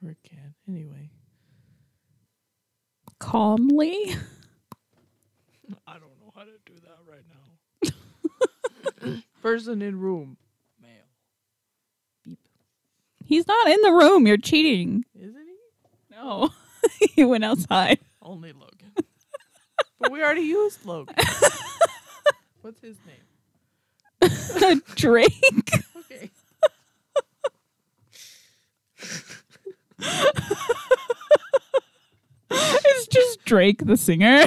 Or 0.03 0.11
it 0.11 0.19
can. 0.25 0.55
Anyway. 0.67 1.11
Calmly. 3.19 4.17
I 5.87 5.95
don't 5.95 6.21
know 6.21 6.33
how 6.35 6.43
to 6.43 6.51
do 6.65 6.75
that 6.83 6.99
right 7.11 7.25
now. 9.05 9.21
Person 9.43 9.83
in 9.83 9.99
room. 10.01 10.37
Male. 10.81 10.91
Beep. 12.25 12.39
He's 13.25 13.47
not 13.47 13.69
in 13.69 13.81
the 13.83 13.93
room. 13.93 14.27
You're 14.27 14.37
cheating. 14.37 15.05
Isn't 15.19 15.35
he? 15.35 16.15
No. 16.15 16.51
he 17.15 17.25
went 17.25 17.45
outside. 17.45 17.99
Only 18.23 18.53
Logan. 18.53 18.93
but 20.01 20.11
we 20.13 20.23
already 20.23 20.43
used 20.43 20.85
Logan. 20.85 21.15
What's 22.63 22.81
his 22.81 22.97
name? 23.07 24.83
Drake. 24.97 25.71
Okay. 26.11 26.31
It's 32.89 33.07
just 33.09 33.45
Drake 33.45 33.85
the 33.85 33.97
singer. 33.97 34.47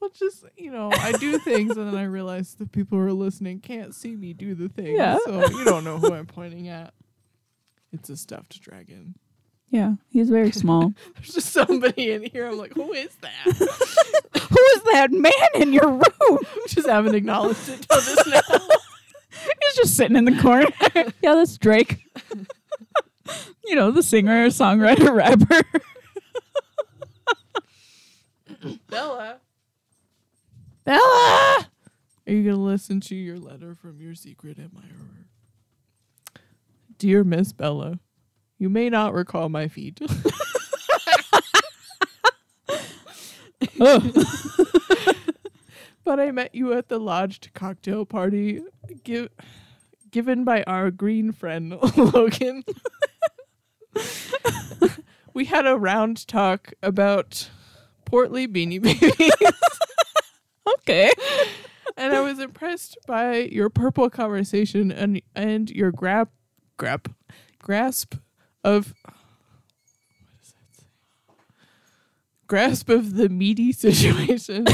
Well, 0.00 0.10
just, 0.14 0.44
you 0.56 0.70
know, 0.70 0.90
I 0.92 1.12
do 1.12 1.38
things 1.38 1.76
and 1.76 1.88
then 1.88 1.96
I 1.96 2.04
realize 2.04 2.54
the 2.54 2.66
people 2.66 2.98
who 2.98 3.04
are 3.04 3.12
listening 3.12 3.60
can't 3.60 3.94
see 3.94 4.14
me 4.14 4.32
do 4.32 4.54
the 4.54 4.68
thing. 4.68 4.94
Yeah. 4.94 5.18
So 5.24 5.48
you 5.50 5.64
don't 5.64 5.84
know 5.84 5.98
who 5.98 6.14
I'm 6.14 6.26
pointing 6.26 6.68
at. 6.68 6.94
It's 7.92 8.08
a 8.08 8.16
stuffed 8.16 8.60
dragon. 8.60 9.16
Yeah, 9.70 9.94
he's 10.08 10.30
very 10.30 10.52
small. 10.52 10.94
There's 11.14 11.34
just 11.34 11.52
somebody 11.52 12.12
in 12.12 12.22
here. 12.22 12.46
I'm 12.46 12.56
like, 12.56 12.72
who 12.74 12.92
is 12.92 13.14
that? 13.20 13.68
Who 14.48 14.56
is 14.76 14.82
that 14.94 15.08
man 15.12 15.62
in 15.62 15.72
your 15.74 15.90
room? 15.90 16.38
just 16.68 16.88
haven't 16.88 17.14
acknowledged 17.14 17.68
it 17.68 17.86
till 17.86 18.00
this 18.00 18.26
now. 18.26 18.40
He's 19.30 19.76
just 19.76 19.94
sitting 19.94 20.16
in 20.16 20.24
the 20.24 20.40
corner. 20.40 20.68
yeah, 21.22 21.34
that's 21.34 21.58
Drake. 21.58 21.98
You 23.68 23.74
know, 23.74 23.90
the 23.90 24.02
singer, 24.02 24.46
songwriter, 24.48 25.14
rapper. 25.14 25.62
Bella. 28.88 29.38
Bella! 30.84 31.68
Are 32.26 32.32
you 32.32 32.42
going 32.42 32.56
to 32.56 32.62
listen 32.62 33.00
to 33.02 33.14
your 33.14 33.38
letter 33.38 33.74
from 33.74 34.00
your 34.00 34.14
secret 34.14 34.58
admirer? 34.58 35.26
Dear 36.98 37.22
Miss 37.24 37.52
Bella, 37.52 38.00
you 38.58 38.68
may 38.68 38.88
not 38.90 39.14
recall 39.14 39.48
my 39.48 39.68
feet. 39.68 40.00
Oh. 43.80 44.00
but 46.04 46.18
I 46.18 46.32
met 46.32 46.52
you 46.52 46.72
at 46.72 46.88
the 46.88 46.98
lodged 46.98 47.54
cocktail 47.54 48.04
party 48.04 48.60
give, 49.04 49.28
given 50.10 50.42
by 50.42 50.64
our 50.64 50.90
green 50.90 51.30
friend 51.30 51.78
Logan. 51.96 52.64
We 55.38 55.44
had 55.44 55.68
a 55.68 55.78
round 55.78 56.26
talk 56.26 56.72
about 56.82 57.48
portly 58.04 58.48
beanie 58.48 58.82
babies, 58.82 59.30
okay. 60.80 61.12
and 61.96 62.12
I 62.12 62.20
was 62.22 62.40
impressed 62.40 62.98
by 63.06 63.42
your 63.42 63.70
purple 63.70 64.10
conversation 64.10 64.90
and 64.90 65.22
and 65.36 65.70
your 65.70 65.92
grab 65.92 66.30
grab 66.76 67.14
grasp 67.62 68.16
of 68.64 68.92
what 69.04 69.14
does 70.42 70.54
that 70.54 70.80
say? 70.80 70.86
grasp 72.48 72.88
of 72.88 73.14
the 73.14 73.28
meaty 73.28 73.70
situation. 73.84 74.64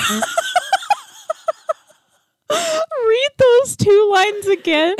Read 2.50 3.30
those 3.36 3.76
two 3.76 4.10
lines 4.10 4.46
again. 4.46 4.94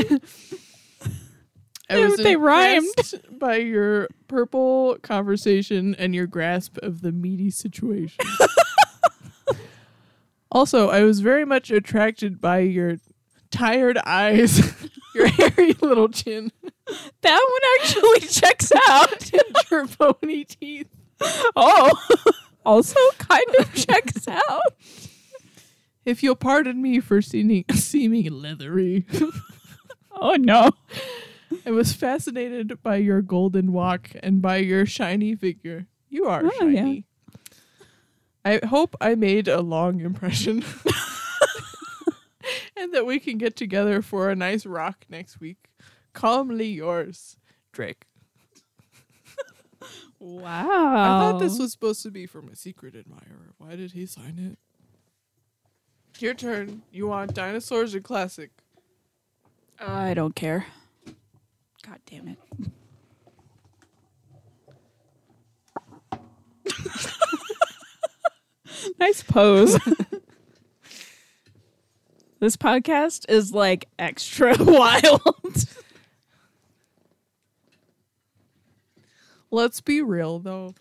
I 1.91 1.99
was 1.99 2.17
They 2.17 2.37
rhymed. 2.37 2.89
by 3.39 3.57
your 3.57 4.09
purple 4.29 4.97
conversation 5.03 5.95
and 5.97 6.15
your 6.15 6.27
grasp 6.27 6.79
of 6.79 7.03
the 7.03 7.13
meaty 7.13 7.51
situation. 7.51 8.25
also, 10.51 10.89
I 10.89 11.03
was 11.03 11.21
very 11.21 11.45
much 11.45 11.71
attracted 11.71 12.41
by 12.41 12.61
your 12.61 12.97
tired 13.51 13.99
eyes, 14.05 14.59
your 15.15 15.27
hairy 15.29 15.75
little 15.83 16.09
chin, 16.09 16.53
That 17.23 17.47
one 17.51 17.83
actually 17.83 18.21
checks 18.29 18.73
out. 18.89 19.33
and 19.33 19.43
your 19.71 19.87
bony 19.87 20.45
teeth. 20.45 20.89
Oh, 21.57 21.91
also 22.65 22.99
kind 23.19 23.55
of 23.59 23.73
checks 23.75 24.29
out. 24.29 24.63
If 26.05 26.23
you'll 26.23 26.37
pardon 26.37 26.83
me 26.83 27.01
for 27.01 27.23
seeming, 27.23 27.65
seeming 27.73 28.31
leathery, 28.31 29.07
Oh 30.13 30.35
no. 30.37 30.71
I 31.67 31.71
was 31.71 31.93
fascinated 31.93 32.83
by 32.83 32.97
your 32.97 33.23
golden 33.23 33.73
walk 33.73 34.11
and 34.23 34.43
by 34.43 34.59
your 34.59 34.87
shiny 34.87 35.35
figure. 35.35 35.87
You 36.09 36.27
are 36.27 36.43
Oh, 36.45 36.67
yeah. 36.69 36.81
shiny. 36.83 37.07
I 38.45 38.61
hope 38.67 38.95
I 39.01 39.15
made 39.15 39.49
a 39.49 39.61
long 39.63 40.01
impression. 40.01 40.63
and 42.77 42.93
that 42.93 43.07
we 43.07 43.19
can 43.19 43.39
get 43.39 43.57
together 43.57 44.03
for 44.03 44.31
a 44.31 44.37
nice 44.37 44.67
rock 44.67 45.07
next 45.09 45.41
week. 45.41 45.69
Calmly 46.13 46.69
yours, 46.69 47.37
Drake. 47.73 48.05
Wow. 50.21 50.61
I 50.61 51.21
thought 51.21 51.39
this 51.39 51.59
was 51.59 51.73
supposed 51.73 52.03
to 52.05 52.11
be 52.11 52.27
from 52.27 52.49
a 52.49 52.57
secret 52.57 52.95
admirer. 52.95 53.53
Why 53.59 53.77
did 53.77 53.93
he 53.93 54.07
sign 54.07 54.39
it? 54.39 54.59
Your 56.23 56.35
turn. 56.35 56.83
You 56.93 57.09
want 57.09 57.35
dinosaurs 57.35 57.95
or 57.95 58.01
classic? 58.01 58.51
I 59.79 60.15
don't 60.15 60.35
care. 60.35 60.67
God 61.87 61.99
damn 62.07 62.29
it. 62.29 62.39
nice 68.99 69.23
pose. 69.23 69.75
this 72.41 72.57
podcast 72.57 73.25
is 73.29 73.53
like 73.53 73.89
extra 73.99 74.55
wild. 74.59 75.21
Let's 79.51 79.81
be 79.81 80.03
real 80.03 80.39
though. 80.41 80.75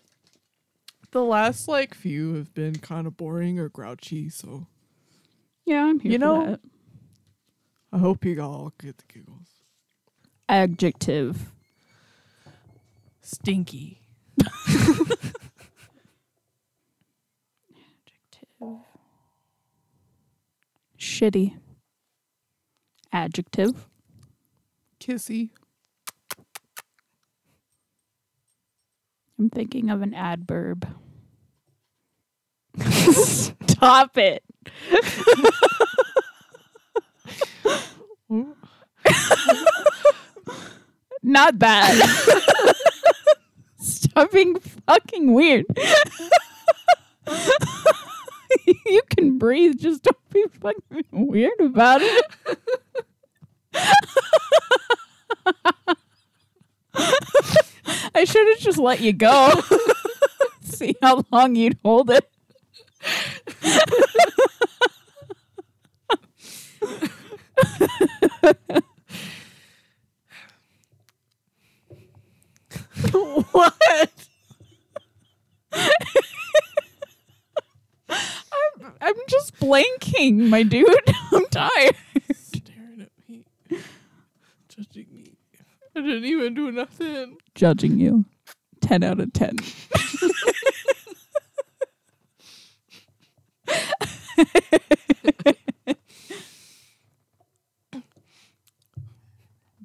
The 1.12 1.22
last 1.22 1.68
like 1.68 1.94
few 1.94 2.34
have 2.34 2.52
been 2.54 2.74
kind 2.76 3.06
of 3.06 3.16
boring 3.16 3.60
or 3.60 3.68
grouchy, 3.68 4.28
so 4.28 4.66
yeah, 5.64 5.84
I'm 5.84 6.00
here 6.00 6.12
You 6.12 6.18
for 6.18 6.24
know- 6.24 6.46
that. 6.52 6.60
I 7.92 7.98
hope 7.98 8.24
you 8.24 8.40
all 8.42 8.72
get 8.80 8.98
the 8.98 9.04
giggles. 9.06 9.43
Adjective. 10.54 11.50
Stinky. 13.22 13.98
Adjective. 14.38 15.24
Shitty. 20.96 21.56
Adjective. 23.12 23.88
Kissy. 25.00 25.50
I'm 29.36 29.50
thinking 29.50 29.90
of 29.90 30.02
an 30.02 30.14
adverb. 30.14 30.86
Stop 32.80 34.16
it. 34.18 34.44
Not 41.24 41.58
that. 41.60 41.90
Stop 43.78 44.30
being 44.30 44.60
fucking 44.60 45.32
weird. 45.32 45.64
you 48.86 49.00
can 49.08 49.38
breathe, 49.38 49.78
just 49.78 50.02
don't 50.02 50.30
be 50.30 50.44
fucking 50.60 51.04
weird 51.10 51.58
about 51.60 52.02
it. 52.02 52.26
I 58.14 58.24
should 58.24 58.46
have 58.48 58.58
just 58.58 58.78
let 58.78 59.00
you 59.00 59.14
go. 59.14 59.62
See 60.62 60.94
how 61.00 61.24
long 61.32 61.56
you'd 61.56 61.78
hold 61.82 62.10
it. 62.10 62.28
what? 73.52 74.10
I'm 78.10 78.92
I'm 79.00 79.14
just 79.28 79.58
blanking, 79.58 80.48
my 80.48 80.62
dude. 80.62 80.86
I'm 81.32 81.46
tired. 81.46 81.96
Staring 82.34 83.02
at 83.02 83.10
me. 83.28 83.44
Judging 84.68 85.06
me. 85.12 85.36
I 85.96 86.00
didn't 86.00 86.24
even 86.24 86.54
do 86.54 86.70
nothing. 86.72 87.36
Judging 87.54 87.98
you. 87.98 88.24
10 88.80 89.02
out 89.02 89.20
of 89.20 89.32
10. 89.32 89.56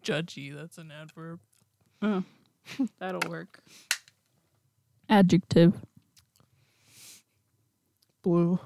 Judgy, 0.01 0.55
that's 0.55 0.77
an 0.77 0.91
adverb. 0.91 1.39
Oh. 2.01 2.23
That'll 2.99 3.29
work. 3.29 3.59
Adjective. 5.09 5.73
Blue. 8.21 8.59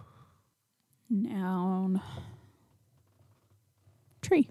Noun. 1.09 2.01
Tree. 4.21 4.49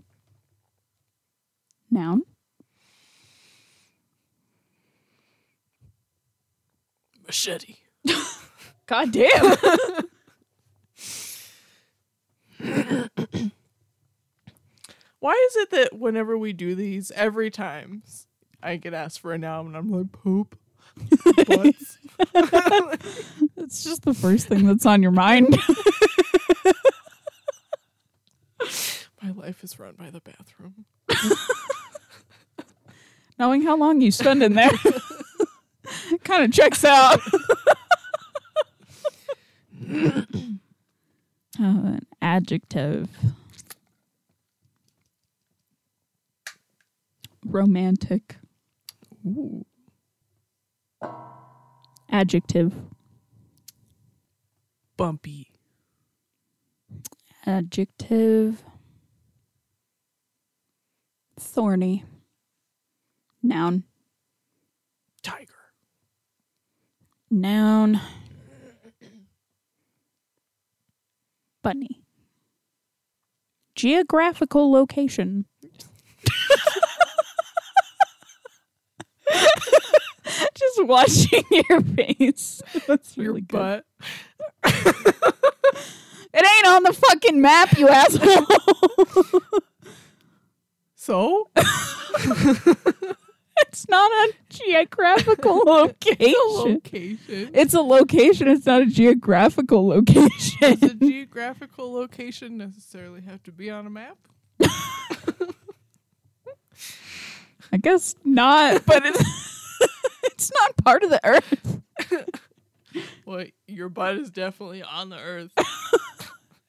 Noun. 1.91 2.23
Machete. 7.27 7.77
God 8.87 9.13
damn. 9.13 9.57
Why 15.19 15.49
is 15.49 15.57
it 15.57 15.71
that 15.71 15.99
whenever 15.99 16.37
we 16.37 16.53
do 16.53 16.75
these, 16.75 17.13
every 17.13 17.49
time 17.51 18.03
I 18.63 18.77
get 18.77 18.95
asked 18.95 19.21
for 19.21 19.33
a 19.33 19.39
noun 19.39 19.67
and 19.67 19.77
I'm 19.77 19.91
like, 19.91 20.13
poop? 20.13 20.59
Butts? 21.47 21.99
It's 23.57 23.85
just 23.85 24.03
the 24.05 24.13
first 24.15 24.49
thing 24.49 24.67
that's 24.67 24.85
on 24.87 25.03
your 25.03 25.13
mind. 25.13 25.57
My 29.23 29.31
life 29.31 29.63
is 29.65 29.79
run 29.79 29.95
by 29.99 30.11
the 30.11 30.21
bathroom. 30.21 30.85
Knowing 33.39 33.63
how 33.63 33.77
long 33.77 34.01
you 34.01 34.11
spend 34.11 34.43
in 34.43 34.55
there 34.55 34.71
kind 36.25 36.45
of 36.45 36.53
checks 36.53 36.85
out. 36.85 37.21
Oh, 41.61 41.87
an 41.87 42.07
adjective. 42.21 43.09
Romantic. 47.45 48.37
Ooh. 49.27 49.65
Adjective. 52.11 52.75
Bumpy. 54.97 55.53
Adjective. 57.47 58.63
Thorny. 61.39 62.05
Noun. 63.43 63.85
Tiger. 65.23 65.53
Noun. 67.31 68.01
Bunny. 71.63 72.05
Geographical 73.75 74.71
location. 74.71 75.47
Just 80.55 80.85
watching 80.85 81.43
your 81.69 81.81
face. 81.81 82.63
That's 82.87 83.17
Your 83.17 83.29
really 83.29 83.41
good. 83.43 83.59
butt. 83.59 83.85
It 86.35 86.47
ain't 86.47 86.67
on 86.67 86.83
the 86.85 86.93
fucking 86.95 87.41
map, 87.43 87.77
you 87.77 87.89
asshole. 87.89 88.47
So? 90.95 91.51
it's 93.59 93.89
not 93.89 94.11
a 94.11 94.33
geographical 94.49 95.59
location. 95.59 96.35
location. 96.57 97.51
It's 97.53 97.75
a 97.75 97.81
location, 97.83 98.49
it's 98.49 98.65
not 98.65 98.83
a 98.83 98.87
geographical 98.87 99.89
location. 99.89 100.79
Does 100.79 100.83
a 100.83 100.95
geographical 100.95 101.93
location 101.93 102.57
necessarily 102.57 103.21
have 103.23 103.43
to 103.43 103.53
be 103.53 103.69
on 103.69 103.87
a 103.87 103.91
map? 103.91 104.17
I 107.73 107.79
guess 107.79 108.15
not, 108.25 108.85
but 108.87 109.05
it's 109.05 109.79
it's 110.25 110.53
not 110.61 110.77
part 110.85 111.03
of 111.03 111.11
the 111.11 111.21
earth. 111.25 111.81
Well, 113.25 113.47
your 113.67 113.89
butt 113.89 114.17
is 114.17 114.31
definitely 114.31 114.83
on 114.83 115.09
the 115.09 115.17
earth. 115.17 115.51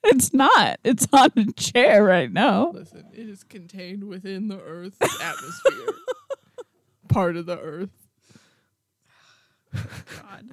It's 0.06 0.34
not. 0.34 0.80
It's 0.86 1.06
on 1.12 1.32
a 1.36 1.52
chair 1.52 2.02
right 2.02 2.32
now. 2.32 2.72
Listen, 2.72 3.04
it 3.13 3.28
is 3.28 3.44
contained 3.44 4.06
within 4.06 4.48
the 4.48 4.62
earth's 4.62 5.02
atmosphere. 5.22 5.96
Part 7.10 7.36
of 7.36 7.46
the 7.46 7.60
earth. 7.60 7.89
God. 9.74 10.52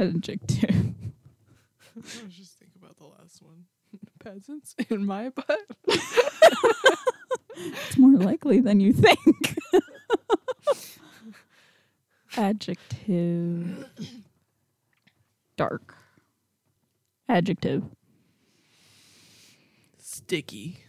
Adjective. 0.00 0.94
I 2.20 2.24
was 2.24 2.34
just 2.34 2.58
thinking 2.58 2.80
about 2.82 2.96
the 2.98 3.04
last 3.04 3.42
one. 3.42 3.64
Peasants 4.22 4.74
in 4.90 5.06
my 5.06 5.30
butt. 5.30 5.60
It's 7.58 7.96
more 7.96 8.18
likely 8.18 8.60
than 8.60 8.80
you 8.80 8.92
think. 8.92 9.56
Adjective. 12.36 13.86
Dark. 15.56 15.94
Adjective. 17.28 17.82
Sticky. 19.98 20.80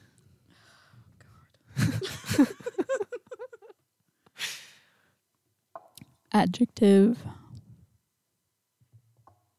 God. 1.78 2.48
Adjective. 6.34 7.18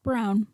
Brown. 0.05 0.47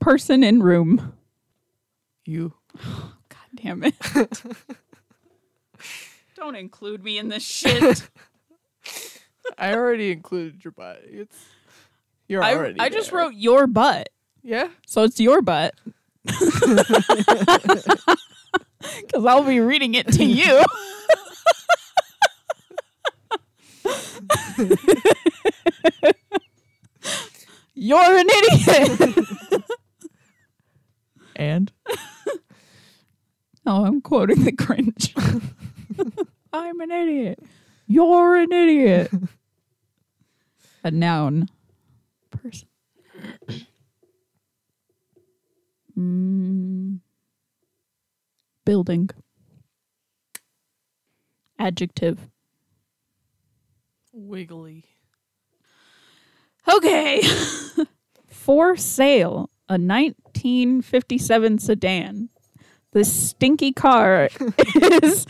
Person 0.00 0.42
in 0.42 0.62
room. 0.62 1.12
You. 2.24 2.54
God 2.82 3.48
damn 3.54 3.84
it. 3.84 3.94
Don't 6.36 6.54
include 6.54 7.04
me 7.04 7.18
in 7.18 7.28
this 7.28 7.42
shit. 7.42 8.08
I 9.58 9.74
already 9.74 10.10
included 10.10 10.64
your 10.64 10.72
butt. 10.72 11.02
It's 11.04 11.36
you're 12.28 12.42
I, 12.42 12.54
already. 12.54 12.80
I 12.80 12.88
just 12.88 13.12
wrote 13.12 13.34
your 13.34 13.66
butt. 13.66 14.08
Yeah. 14.42 14.68
So 14.86 15.02
it's 15.04 15.20
your 15.20 15.42
butt. 15.42 15.74
Because 18.80 19.26
I'll 19.26 19.44
be 19.44 19.60
reading 19.60 19.94
it 19.94 20.06
to 20.12 20.24
you. 20.24 20.62
You're 27.74 28.18
an 28.18 28.26
idiot. 28.28 29.64
And 31.40 31.72
Oh, 33.66 33.84
I'm 33.86 34.02
quoting 34.02 34.44
the 34.44 34.52
cringe. 34.52 35.14
I'm 36.52 36.80
an 36.80 36.90
idiot. 36.90 37.38
You're 37.86 38.36
an 38.36 38.52
idiot. 38.52 39.10
A 40.84 40.90
noun. 40.90 41.48
Person. 42.30 42.68
Mm. 45.98 47.00
Building. 48.64 49.10
Adjective. 51.58 52.28
wiggly. 54.12 54.84
Okay. 56.68 57.22
For 58.26 58.76
sale, 58.76 59.48
a 59.68 59.78
1957 60.34 61.58
sedan. 61.58 62.28
This 62.92 63.12
stinky 63.12 63.72
car 63.72 64.28
is 64.74 65.26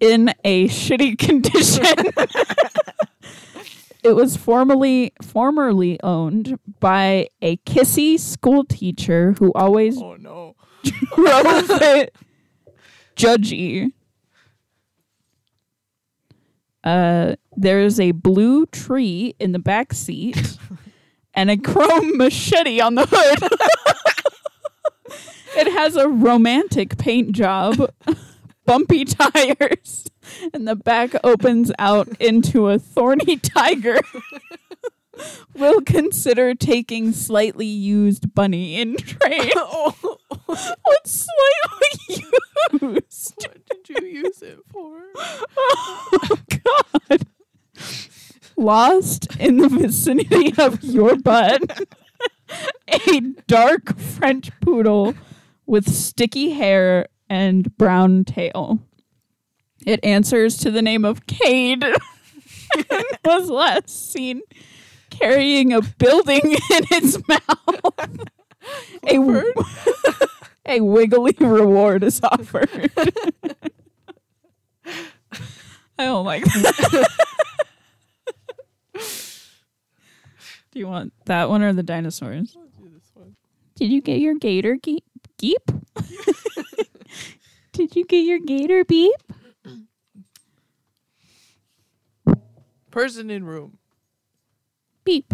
in 0.00 0.32
a 0.44 0.68
shitty 0.68 1.18
condition. 1.18 1.84
it 4.02 4.14
was 4.14 4.36
formerly 4.36 5.12
formerly 5.22 6.00
owned 6.02 6.58
by 6.80 7.28
a 7.42 7.56
kissy 7.58 8.18
school 8.18 8.64
teacher 8.64 9.34
who 9.38 9.52
always 9.54 10.00
Oh 10.00 10.16
no. 10.16 10.56
drove 11.14 11.70
it 11.82 12.14
judgy. 13.16 13.92
Uh, 16.84 17.34
there's 17.56 17.98
a 18.00 18.12
blue 18.12 18.64
tree 18.66 19.34
in 19.38 19.52
the 19.52 19.58
back 19.58 19.92
seat 19.92 20.56
and 21.34 21.50
a 21.50 21.56
chrome 21.56 22.16
machete 22.16 22.80
on 22.80 22.94
the 22.94 23.04
hood. 23.10 23.97
It 25.58 25.72
has 25.72 25.96
a 25.96 26.08
romantic 26.08 26.96
paint 26.98 27.32
job, 27.32 27.92
bumpy 28.64 29.04
tires, 29.04 30.06
and 30.54 30.68
the 30.68 30.76
back 30.76 31.14
opens 31.24 31.72
out 31.78 32.08
into 32.20 32.68
a 32.68 32.78
thorny 32.78 33.36
tiger. 33.36 34.00
will 35.54 35.80
consider 35.80 36.54
taking 36.54 37.12
slightly 37.12 37.66
used 37.66 38.34
bunny 38.34 38.80
in 38.80 38.96
trade. 38.96 39.52
oh, 39.56 40.18
What's 40.46 41.26
slightly 41.26 42.22
used? 42.22 43.34
what 43.40 43.66
did 43.84 44.02
you 44.02 44.06
use 44.06 44.42
it 44.42 44.60
for? 44.70 45.02
Oh, 45.16 46.38
God. 47.08 47.26
Lost 48.56 49.36
in 49.36 49.56
the 49.56 49.68
vicinity 49.68 50.54
of 50.56 50.82
your 50.84 51.16
butt. 51.16 51.88
A 52.88 53.20
dark 53.46 53.98
French 53.98 54.50
poodle 54.60 55.14
with 55.68 55.88
sticky 55.88 56.50
hair 56.50 57.06
and 57.28 57.76
brown 57.76 58.24
tail. 58.24 58.80
It 59.86 60.00
answers 60.02 60.56
to 60.58 60.70
the 60.70 60.82
name 60.82 61.04
of 61.04 61.26
Kate 61.26 61.84
and 61.84 63.04
was 63.24 63.48
last 63.48 64.12
seen 64.12 64.40
carrying 65.10 65.72
a 65.72 65.82
building 65.82 66.40
in 66.52 66.58
its 66.90 67.18
mouth. 67.28 68.28
A, 69.06 69.18
Word? 69.18 69.54
a 70.66 70.80
wiggly 70.80 71.36
reward 71.38 72.02
is 72.02 72.20
offered. 72.22 72.90
I 75.98 76.04
don't 76.04 76.24
like 76.24 76.44
that. 76.44 77.08
Do 80.70 80.78
you 80.78 80.86
want 80.86 81.12
that 81.26 81.48
one 81.48 81.62
or 81.62 81.72
the 81.72 81.82
dinosaurs? 81.82 82.56
Let's 82.56 82.76
do 82.76 82.88
this 82.92 83.10
one. 83.14 83.36
Did 83.74 83.90
you 83.90 84.00
get 84.00 84.20
your 84.20 84.34
gator 84.34 84.76
ge- 84.76 85.02
geep? 85.38 85.82
Did 87.72 87.94
you 87.96 88.04
get 88.04 88.20
your 88.20 88.38
gator 88.40 88.84
beep? 88.84 89.14
Person 92.90 93.30
in 93.30 93.44
room. 93.44 93.78
Beep. 95.04 95.32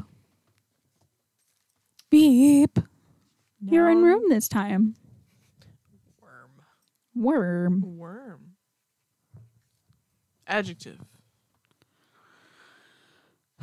Beep. 2.10 2.78
You're 3.60 3.88
in 3.88 4.02
room 4.02 4.28
this 4.28 4.46
time. 4.46 4.94
Worm. 6.20 6.50
Worm. 7.14 7.96
Worm. 7.96 8.40
Adjective. 10.46 11.00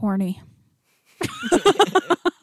Horny. 0.00 0.40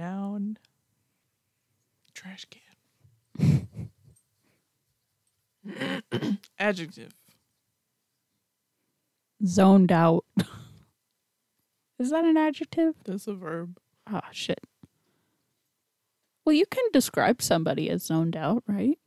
Noun. 0.00 0.56
Trash 2.14 2.46
can. 3.36 3.68
Adjective. 6.58 7.12
Zoned 9.44 9.92
out. 9.92 10.24
Is 11.98 12.08
that 12.08 12.24
an 12.24 12.38
adjective? 12.38 12.94
That's 13.04 13.26
a 13.26 13.34
verb. 13.34 13.76
Oh, 14.10 14.22
shit. 14.32 14.64
Well, 16.46 16.54
you 16.54 16.64
can 16.64 16.84
describe 16.94 17.42
somebody 17.42 17.90
as 17.90 18.02
zoned 18.02 18.36
out, 18.36 18.62
right? 18.66 18.98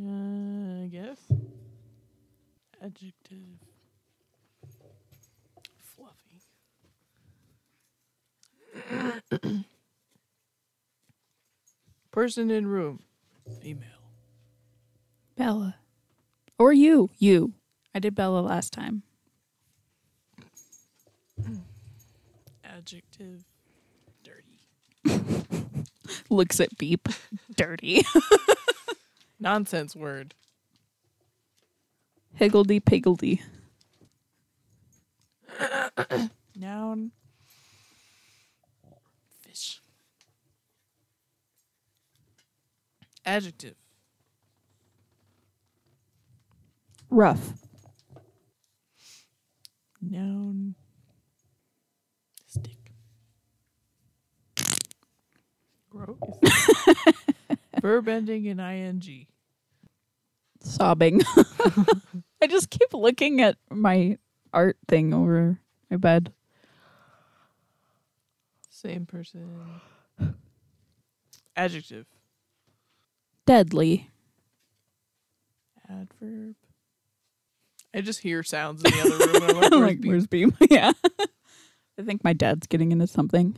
Uh, 0.00 0.84
I 0.84 0.88
guess. 0.88 1.18
Adjective. 2.80 3.58
Fluffy. 5.96 6.32
Person 12.10 12.50
in 12.50 12.66
room. 12.66 13.00
Female. 13.60 13.88
Bella. 15.36 15.76
Or 16.58 16.72
you. 16.72 17.10
You. 17.18 17.54
I 17.94 17.98
did 17.98 18.14
Bella 18.14 18.40
last 18.40 18.72
time. 18.72 19.02
Adjective. 22.64 23.44
Dirty. 24.24 24.60
Looks 26.30 26.60
at 26.60 26.76
Beep. 26.78 27.08
Dirty. 27.56 28.04
Nonsense 29.40 29.96
word. 29.96 30.34
Higgledy 32.34 32.80
piggledy. 32.80 33.42
Noun. 36.56 37.12
Fish. 39.42 39.80
Adjective. 43.24 43.76
Rough. 47.10 47.52
Noun. 50.00 50.74
Stick. 52.46 52.92
Gross. 55.90 56.18
Verb 57.82 58.08
ending 58.08 58.46
in 58.46 58.58
ing. 58.58 59.26
Sobbing. 60.60 61.22
I 62.42 62.46
just 62.48 62.70
keep 62.70 62.92
looking 62.94 63.40
at 63.40 63.56
my 63.70 64.18
art 64.52 64.78
thing 64.88 65.12
over 65.14 65.60
my 65.90 65.96
bed. 65.96 66.32
Same 68.70 69.06
person. 69.06 69.80
Adjective. 71.56 72.06
Deadly. 73.46 74.10
Adverb. 75.88 76.54
I 77.94 78.00
just 78.00 78.20
hear 78.20 78.42
sounds 78.42 78.82
in 78.84 78.90
the 78.90 79.00
other 79.00 79.18
room. 79.18 79.42
I'm 79.50 79.56
like, 79.60 79.70
where's 79.72 79.82
like, 79.82 80.00
Beep? 80.00 80.10
where's 80.10 80.26
Beam? 80.26 80.56
yeah. 80.70 80.92
I 81.98 82.02
think 82.02 82.24
my 82.24 82.32
dad's 82.32 82.66
getting 82.66 82.90
into 82.92 83.06
something. 83.06 83.56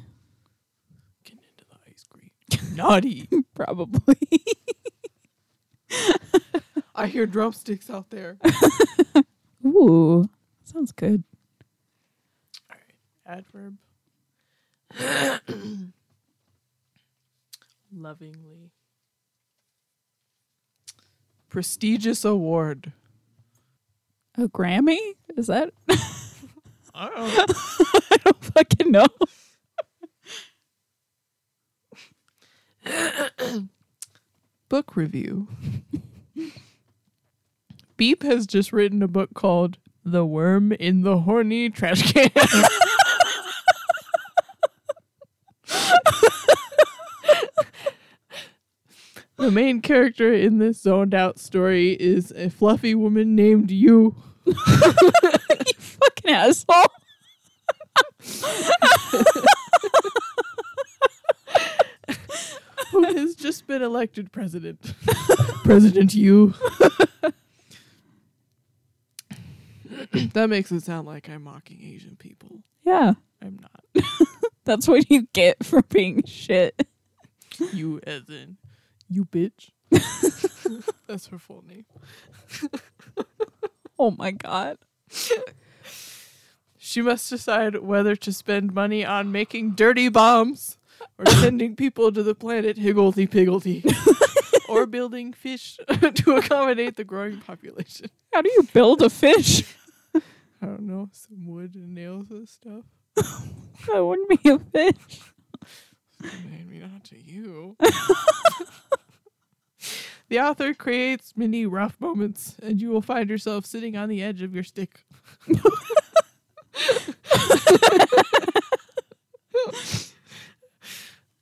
Getting 1.24 1.40
into 1.52 1.64
the 1.70 1.76
ice 1.88 2.04
cream. 2.08 2.30
Naughty. 2.76 3.28
Probably. 3.54 4.18
I 6.96 7.06
hear 7.06 7.26
drumsticks 7.26 7.88
out 7.90 8.10
there. 8.10 8.38
Ooh. 9.64 10.28
Sounds 10.64 10.90
good. 10.92 11.22
All 12.70 12.76
right. 12.76 13.38
Adverb. 13.38 13.78
Lovingly. 17.92 18.70
Prestigious 21.54 22.24
award. 22.24 22.92
A 24.36 24.48
Grammy? 24.48 24.98
Is 25.36 25.46
that? 25.46 25.70
I 26.92 27.08
don't 27.08 27.28
know. 27.28 27.44
I 28.10 28.16
don't 28.24 28.44
fucking 28.44 28.90
know. 28.90 29.06
Book 34.68 34.96
review. 34.96 35.46
Beep 37.96 38.24
has 38.24 38.48
just 38.48 38.72
written 38.72 39.00
a 39.00 39.06
book 39.06 39.32
called 39.34 39.78
The 40.04 40.26
Worm 40.26 40.72
in 40.72 41.02
the 41.02 41.18
Horny 41.20 41.70
Trash 41.70 42.14
Can. 42.14 42.30
the 49.44 49.50
main 49.50 49.82
character 49.82 50.32
in 50.32 50.56
this 50.56 50.80
zoned 50.80 51.12
out 51.12 51.38
story 51.38 51.92
is 52.00 52.32
a 52.34 52.48
fluffy 52.48 52.94
woman 52.94 53.34
named 53.34 53.70
You. 53.70 54.16
you 54.46 54.54
fucking 55.78 56.30
asshole. 56.30 56.86
who 62.90 63.02
has 63.02 63.34
just 63.34 63.66
been 63.66 63.82
elected 63.82 64.32
president. 64.32 64.94
president 65.62 66.14
You. 66.14 66.54
that 70.32 70.48
makes 70.48 70.72
it 70.72 70.82
sound 70.84 71.06
like 71.06 71.28
I'm 71.28 71.44
mocking 71.44 71.82
Asian 71.82 72.16
people. 72.16 72.62
Yeah. 72.82 73.12
I'm 73.42 73.60
not. 73.60 73.82
That's 74.64 74.88
what 74.88 75.10
you 75.10 75.28
get 75.34 75.62
for 75.62 75.82
being 75.82 76.24
shit. 76.24 76.88
You 77.74 78.00
as 78.06 78.30
in 78.30 78.56
you 79.14 79.24
bitch. 79.24 79.70
That's 81.06 81.28
her 81.28 81.38
full 81.38 81.64
name. 81.66 81.86
Oh 83.98 84.10
my 84.10 84.32
god. 84.32 84.78
She 86.76 87.00
must 87.00 87.30
decide 87.30 87.76
whether 87.76 88.16
to 88.16 88.32
spend 88.32 88.74
money 88.74 89.04
on 89.04 89.32
making 89.32 89.70
dirty 89.72 90.08
bombs 90.08 90.78
or 91.18 91.26
sending 91.26 91.76
people 91.76 92.12
to 92.12 92.22
the 92.22 92.34
planet 92.34 92.76
Higgledy 92.76 93.26
Piggledy 93.26 93.84
or 94.68 94.86
building 94.86 95.32
fish 95.32 95.78
to 96.14 96.36
accommodate 96.36 96.96
the 96.96 97.04
growing 97.04 97.40
population. 97.40 98.10
How 98.32 98.42
do 98.42 98.50
you 98.50 98.64
build 98.72 99.00
a 99.02 99.10
fish? 99.10 99.76
I 100.14 100.66
don't 100.66 100.82
know, 100.82 101.08
some 101.12 101.46
wood 101.46 101.74
and 101.74 101.94
nails 101.94 102.30
and 102.30 102.48
stuff. 102.48 102.84
That 103.14 104.04
wouldn't 104.04 104.42
be 104.42 104.50
a 104.50 104.58
fish. 104.58 105.20
Maybe 106.22 106.78
not 106.80 107.04
to 107.04 107.18
you. 107.20 107.76
The 110.34 110.40
author 110.40 110.74
creates 110.74 111.36
many 111.36 111.64
rough 111.64 112.00
moments, 112.00 112.56
and 112.60 112.82
you 112.82 112.88
will 112.88 113.00
find 113.00 113.30
yourself 113.30 113.64
sitting 113.64 113.96
on 113.96 114.08
the 114.08 114.20
edge 114.20 114.42
of 114.42 114.52
your 114.52 114.64
stick. 114.64 115.04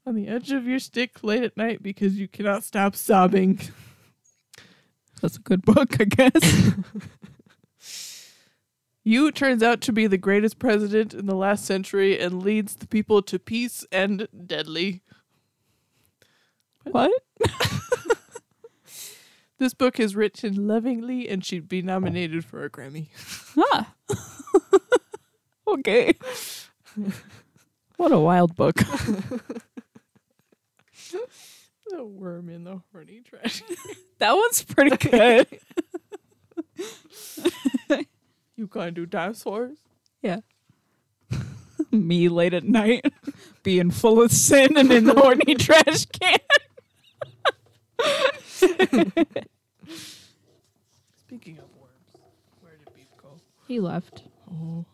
on 0.05 0.14
the 0.14 0.28
edge 0.28 0.52
of 0.52 0.66
your 0.66 0.78
stick 0.78 1.24
late 1.24 1.42
at 1.42 1.57
night 1.57 1.83
because 1.83 2.18
you 2.18 2.28
cannot 2.28 2.64
stop 2.64 2.94
sobbing. 2.94 3.59
That's 5.22 5.38
a 5.38 5.40
good 5.40 5.62
book, 5.62 5.98
I 5.98 6.05
guess. 6.05 6.74
You 9.05 9.33
turns 9.33 9.62
out 9.62 9.81
to 9.81 9.92
be 9.92 10.07
the 10.07 10.18
greatest 10.18 10.59
president 10.59 11.14
in 11.14 11.24
the 11.24 11.35
last 11.35 11.64
century 11.64 12.20
and 12.20 12.42
leads 12.42 12.76
the 12.76 12.87
people 12.87 13.22
to 13.22 13.38
peace 13.38 13.87
and 13.90 14.28
deadly. 14.46 15.00
what? 16.85 17.11
This 19.62 19.75
book 19.75 20.01
is 20.01 20.16
written 20.16 20.66
lovingly 20.66 21.29
and 21.29 21.44
she'd 21.44 21.68
be 21.68 21.83
nominated 21.83 22.44
for 22.44 22.64
a 22.64 22.68
Grammy. 22.68 23.11
Ah. 23.57 23.94
okay. 25.68 26.14
what 27.96 28.11
a 28.11 28.18
wild 28.18 28.57
book. 28.57 28.81
The 31.87 32.05
worm 32.05 32.48
in 32.48 32.64
the 32.64 32.81
horny 32.90 33.20
trash. 33.20 33.62
That 34.18 34.33
one's 34.33 34.64
pretty 34.64 34.96
good. 34.96 35.46
you 38.57 38.66
can't 38.66 38.94
do 38.94 39.07
dinosaurs. 39.07 39.79
yeah. 40.22 40.40
Me 41.92 42.29
late 42.29 42.55
at 42.55 42.64
night, 42.64 43.05
being 43.62 43.92
full 43.92 44.20
of 44.22 44.33
sin 44.33 44.77
and 44.77 44.90
in 44.90 45.05
the 45.05 45.14
horny 45.14 45.55
trash 45.55 46.07
can. 46.07 46.40
Speaking 51.33 51.57
of 51.61 51.64
worms, 51.81 52.18
where 52.61 52.75
did 52.77 52.95
Beef 52.95 53.09
go? 53.16 53.40
He 53.66 53.81
left. 53.81 54.25
Oh. 54.51 54.85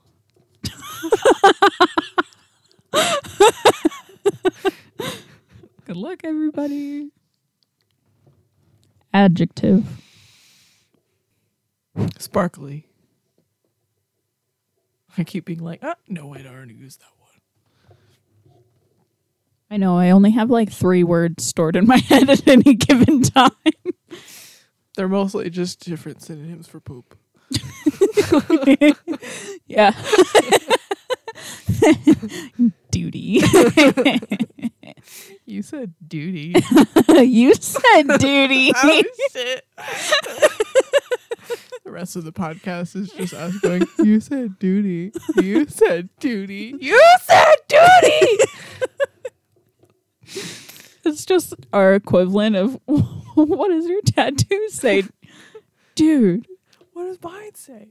Good 5.84 5.96
luck, 5.96 6.20
everybody. 6.22 7.10
Adjective. 9.12 9.84
Sparkly. 12.18 12.86
I 15.16 15.24
keep 15.24 15.44
being 15.44 15.58
like, 15.58 15.80
ah, 15.82 15.96
no, 16.06 16.34
I'd 16.34 16.46
already 16.46 16.74
used 16.74 17.00
that 17.00 17.10
one. 17.18 17.96
I 19.72 19.76
know, 19.76 19.98
I 19.98 20.10
only 20.10 20.30
have 20.30 20.50
like 20.50 20.70
three 20.70 21.02
words 21.02 21.44
stored 21.44 21.74
in 21.74 21.88
my 21.88 21.96
head 22.08 22.30
at 22.30 22.46
any 22.46 22.74
given 22.74 23.22
time. 23.22 23.50
They're 24.98 25.06
mostly 25.06 25.48
just 25.48 25.84
different 25.84 26.22
synonyms 26.22 26.66
for 26.66 26.80
poop. 26.80 27.16
yeah. 29.68 29.92
Duty. 32.90 33.40
You 35.46 35.62
said 35.62 35.94
duty. 36.06 36.54
you 37.20 37.54
said 37.54 38.06
duty. 38.18 38.70
oh, 38.76 39.02
shit. 39.32 39.64
the 41.84 41.90
rest 41.90 42.16
of 42.16 42.24
the 42.24 42.32
podcast 42.32 42.94
is 42.94 43.10
just 43.10 43.32
us 43.32 43.56
going, 43.60 43.86
You 43.98 44.20
said 44.20 44.58
duty. 44.58 45.12
You 45.36 45.66
said 45.66 46.10
duty. 46.20 46.74
You 46.78 47.00
said 47.22 47.56
duty. 47.68 48.28
It's 51.08 51.24
just 51.24 51.54
our 51.72 51.94
equivalent 51.94 52.54
of 52.56 52.78
what 52.86 53.68
does 53.68 53.86
your 53.86 54.02
tattoo 54.02 54.68
say? 54.68 55.04
Dude. 55.94 56.46
what 56.92 57.04
does 57.04 57.22
mine 57.22 57.54
say? 57.54 57.88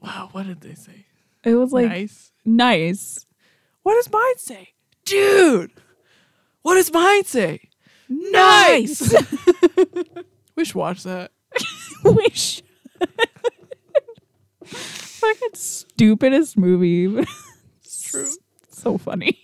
Wow, 0.00 0.28
what 0.32 0.46
did 0.46 0.60
they 0.60 0.74
say? 0.74 1.06
It 1.44 1.54
was 1.56 1.72
like 1.72 1.88
nice. 1.88 2.32
nice. 2.44 3.26
What 3.82 3.94
does 3.94 4.10
mine 4.12 4.38
say? 4.38 4.68
Dude. 5.04 5.72
What 6.62 6.74
does 6.74 6.92
mine 6.92 7.24
say? 7.24 7.68
Nice. 8.08 9.14
We 10.56 10.64
should 10.64 10.74
watch 10.74 11.04
that. 11.04 11.30
we 12.04 12.28
should. 12.30 12.64
Fucking 14.64 15.54
stupidest 15.54 16.56
movie. 16.58 17.06
but 17.06 17.28
It's 17.84 18.02
true. 18.02 18.26
so 18.68 18.98
funny. 18.98 19.38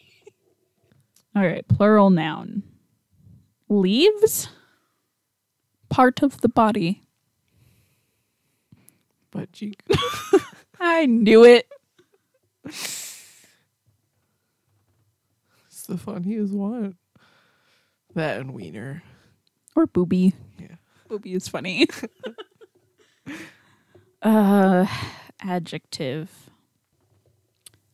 All 1.36 1.42
right, 1.42 1.66
plural 1.66 2.10
noun. 2.10 2.62
Leaves. 3.68 4.48
Part 5.90 6.22
of 6.22 6.40
the 6.40 6.48
body. 6.48 7.02
Butt 9.30 9.52
cheek. 9.52 9.82
I 10.80 11.06
knew 11.06 11.44
it. 11.44 11.68
It's 12.64 13.22
the 15.88 15.98
funniest 15.98 16.54
one. 16.54 16.96
That 18.14 18.40
and 18.40 18.54
wiener. 18.54 19.02
Or 19.74 19.86
booby. 19.86 20.34
Yeah. 20.58 20.76
Booby 21.08 21.34
is 21.34 21.48
funny. 21.48 21.86
uh 24.22 24.86
adjective. 25.42 26.43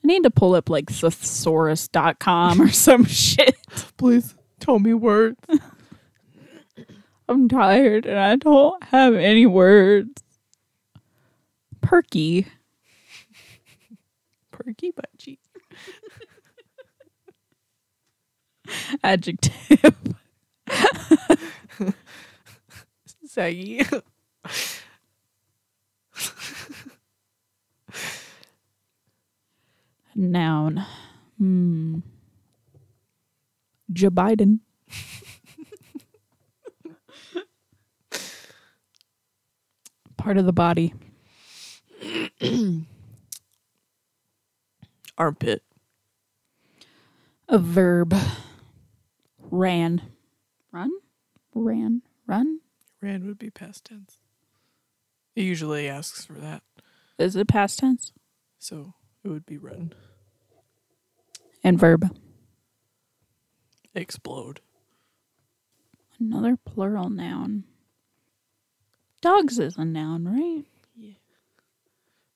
I 0.03 0.07
need 0.07 0.23
to 0.23 0.31
pull 0.31 0.55
up 0.55 0.71
like 0.71 0.87
thesaurus.com 0.87 2.63
or 2.63 2.69
some 2.73 3.05
shit. 3.05 3.57
Please 3.97 4.35
tell 4.59 4.79
me 4.79 4.95
words. 4.95 5.39
I'm 7.29 7.49
tired 7.49 8.07
and 8.07 8.19
I 8.19 8.37
don't 8.37 8.83
have 8.85 9.15
any 9.15 9.47
words. 9.47 10.23
Perky. 11.81 12.47
Perky 14.51 14.91
butt 14.91 15.11
cheek. 15.19 15.39
Adjective. 19.03 19.95
Saggy. 23.27 23.83
Noun. 30.17 30.85
Hmm. 31.39 32.01
Joe 34.01 34.11
Biden. 34.11 34.61
Part 40.17 40.39
of 40.39 40.47
the 40.47 40.53
body. 40.53 40.95
Armpit. 45.19 45.63
A 47.49 47.59
verb. 47.59 48.15
Ran. 49.51 50.01
Run? 50.73 50.91
Ran. 51.55 52.01
Run? 52.27 52.61
Ran 53.03 53.27
would 53.27 53.39
be 53.39 53.51
past 53.51 53.85
tense. 53.85 54.19
It 55.37 55.43
usually 55.43 55.89
asks 55.89 56.25
for 56.25 56.35
that. 56.35 56.63
Is 57.19 57.37
it 57.37 57.49
past 57.49 57.79
tense? 57.79 58.13
So 58.59 58.95
it 59.23 59.29
would 59.29 59.45
be 59.45 59.59
run. 59.59 59.93
And 61.63 61.79
verb. 61.79 62.11
Explode. 63.95 64.61
Another 66.19 66.57
plural 66.57 67.11
noun. 67.11 67.65
Dogs 69.21 69.59
is 69.59 69.77
a 69.77 69.85
noun, 69.85 70.25
right? 70.25 70.65
Yeah. 70.97 71.15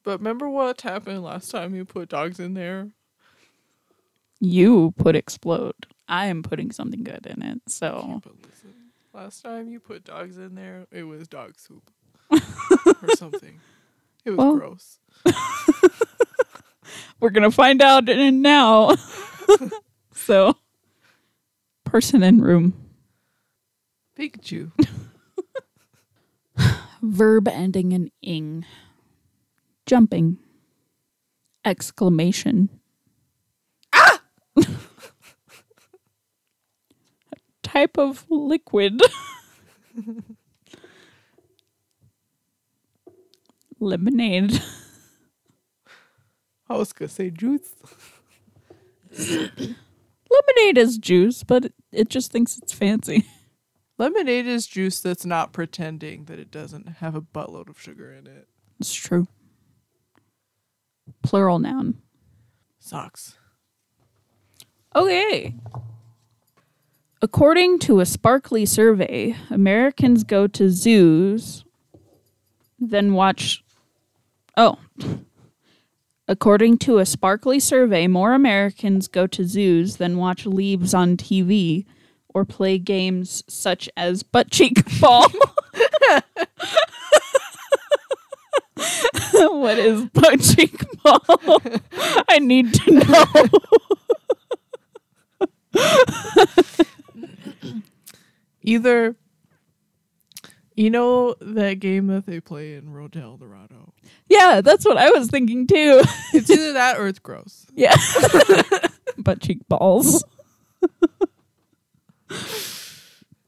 But 0.02 0.18
remember 0.18 0.48
what 0.48 0.80
happened 0.80 1.22
last 1.22 1.50
time 1.50 1.74
you 1.74 1.84
put 1.84 2.09
dogs 2.09 2.40
in 2.40 2.55
there? 2.55 2.88
You 4.40 4.92
put 4.98 5.16
explode. 5.16 5.86
I 6.09 6.26
am 6.26 6.42
putting 6.42 6.70
something 6.72 7.02
good 7.05 7.26
in 7.26 7.42
it. 7.42 7.62
So 7.68 8.20
last 9.14 9.42
time 9.42 9.68
you 9.68 9.80
put 9.80 10.05
dogs 10.05 10.36
in 10.36 10.55
there, 10.55 10.86
it 10.90 11.05
was 11.05 11.28
dog 11.28 11.55
soup 11.59 11.90
or 12.30 13.09
something. 13.16 13.61
It 14.24 14.30
was 14.30 14.38
Well- 14.38 14.57
gross. 14.57 14.98
we're 17.20 17.30
gonna 17.30 17.50
find 17.50 17.80
out 17.80 18.09
in 18.09 18.42
now. 18.42 18.96
so 20.14 20.57
person 21.95 22.24
in 22.24 22.40
room. 22.40 22.74
Pikachu. 24.18 24.72
Verb 27.03 27.47
ending 27.47 27.92
in 27.92 28.11
ing. 28.20 28.66
Jumping. 29.86 30.38
Exclamation. 31.64 32.68
Ah! 33.92 34.20
Type 37.62 37.97
of 37.97 38.26
liquid. 38.28 39.01
Lemonade. 43.78 44.61
I 46.68 46.76
was 46.76 46.92
gonna 46.92 47.09
say 47.09 47.30
juice. 47.30 47.72
Lemonade 50.35 50.78
is 50.78 50.99
juice, 50.99 51.43
but 51.43 51.66
it, 51.66 51.74
it 51.93 52.09
just 52.09 52.32
thinks 52.32 52.59
it's 52.59 52.72
fancy. 52.72 53.26
Lemonade 53.99 54.47
is 54.47 54.66
juice 54.66 55.01
that's 55.01 55.24
not 55.24 55.53
pretending 55.53 56.24
that 56.24 56.39
it 56.41 56.51
doesn't 56.51 56.97
have 56.99 57.14
a 57.14 57.22
buttload 57.22 57.68
of 57.68 57.80
sugar 57.80 58.12
in 58.12 58.26
it. 58.26 58.49
It's 58.80 58.93
true. 58.93 59.28
Plural 61.22 61.61
noun. 61.61 61.99
Socks. 62.80 63.39
Okay. 64.97 65.55
According 67.22 67.78
to 67.80 68.01
a 68.01 68.07
sparkly 68.07 68.66
survey, 68.66 69.37
Americans 69.49 70.24
go 70.24 70.47
to 70.49 70.68
zoos, 70.68 71.64
then 72.78 73.14
watch. 73.14 73.64
Oh. 74.57 74.78
According 76.27 76.79
to 76.79 76.99
a 76.99 77.07
sparkly 77.07 77.61
survey, 77.61 78.07
more 78.07 78.33
Americans 78.33 79.09
go 79.09 79.27
to 79.27 79.47
zoos 79.47 79.97
than 79.97 80.16
watch 80.16 80.47
leaves 80.47 80.95
on 80.95 81.18
TV 81.18 81.85
or 82.29 82.47
play 82.47 82.79
games 82.79 83.45
such 83.47 83.89
as 83.97 84.22
butt 84.22 84.51
cheek 84.51 84.83
ball. 85.01 85.29
what 89.33 89.79
is 89.79 90.07
butt 90.07 90.41
cheek 90.41 90.85
ball? 91.03 91.20
I 92.29 92.39
need 92.39 92.72
to 92.75 92.91
know. 92.91 93.27
Either 98.62 99.16
you 100.75 100.91
know 100.91 101.35
that 101.41 101.81
game 101.81 102.07
that 102.09 102.27
they 102.27 102.41
play 102.41 102.75
in 102.75 102.93
Road 102.93 103.12
to 103.12 103.20
El 103.20 103.37
Dorado. 103.37 103.93
Yeah, 104.35 104.61
that's 104.62 104.85
what 104.85 104.97
I 104.97 105.11
was 105.11 105.28
thinking 105.28 105.66
too. 105.66 106.03
It's 106.35 106.51
either 106.51 106.72
that 106.72 106.99
or 106.99 107.07
it's 107.07 107.20
gross. 107.20 107.66
Yeah. 107.74 107.95
butt 109.18 109.41
cheek 109.41 109.61
balls. 109.68 110.24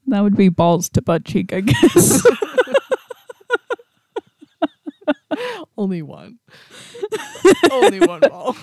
that 0.06 0.20
would 0.20 0.36
be 0.36 0.48
balls 0.48 0.88
to 0.90 1.02
butt 1.02 1.24
cheek, 1.24 1.52
I 1.52 1.62
guess. 1.62 2.24
Only 5.76 6.02
one. 6.02 6.38
only 7.72 7.98
one 7.98 8.20
ball. 8.20 8.56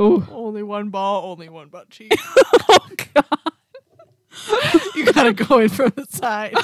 Ooh. 0.00 0.26
Only 0.30 0.62
one 0.62 0.88
ball, 0.88 1.30
only 1.30 1.50
one 1.50 1.68
butt 1.68 1.90
cheek. 1.90 2.14
Oh 2.70 2.88
god. 3.14 3.26
you 4.94 5.12
gotta 5.12 5.34
go 5.34 5.58
in 5.58 5.68
from 5.68 5.92
the 5.94 6.06
side. 6.08 6.54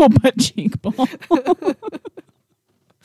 Tactical 0.00 0.08
butt 0.22 0.38
cheek 0.38 0.80
ball. 0.82 1.08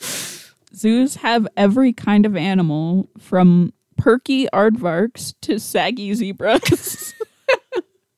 Zoos 0.74 1.16
have 1.16 1.48
every 1.56 1.92
kind 1.92 2.26
of 2.26 2.36
animal 2.36 3.08
from 3.18 3.72
perky 3.96 4.46
aardvarks 4.52 5.34
to 5.42 5.58
saggy 5.58 6.12
zebras. 6.14 7.14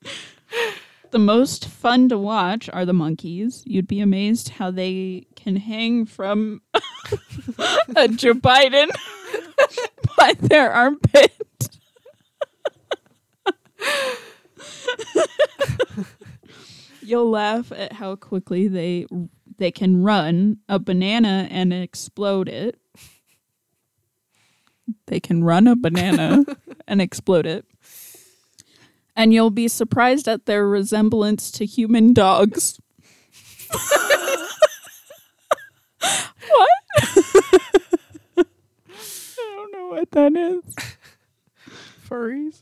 the 1.11 1.18
most 1.18 1.66
fun 1.66 2.09
to 2.09 2.18
watch 2.18 2.68
are 2.72 2.85
the 2.85 2.93
monkeys. 2.93 3.62
You'd 3.66 3.87
be 3.89 4.01
amazed 4.01 4.51
how 4.51 4.70
they 4.70 5.26
can 5.37 5.57
hang 5.57 6.05
from 6.05 6.62
a 7.97 8.09
Joe 8.09 8.35
Biden 8.35 8.91
by 10.16 10.35
their 10.41 10.72
armpit. 10.72 11.33
You'll 17.09 17.30
laugh 17.30 17.72
at 17.72 17.94
how 17.94 18.16
quickly 18.16 18.68
they 18.68 19.06
they 19.56 19.70
can 19.70 20.02
run 20.02 20.59
a 20.68 20.78
banana 20.78 21.48
and 21.50 21.72
explode 21.72 22.50
it. 22.50 22.78
They 25.06 25.18
can 25.18 25.42
run 25.42 25.66
a 25.66 25.74
banana 25.74 26.44
and 26.86 27.00
explode 27.00 27.46
it. 27.46 27.64
And 29.16 29.32
you'll 29.32 29.48
be 29.48 29.68
surprised 29.68 30.28
at 30.28 30.44
their 30.44 30.68
resemblance 30.68 31.50
to 31.52 31.64
human 31.64 32.12
dogs. 32.12 32.78
what? 33.70 33.80
I 38.36 38.44
don't 39.38 39.72
know 39.72 39.88
what 39.88 40.11
that 40.11 40.36
is. 40.36 40.62
Furries. 42.06 42.61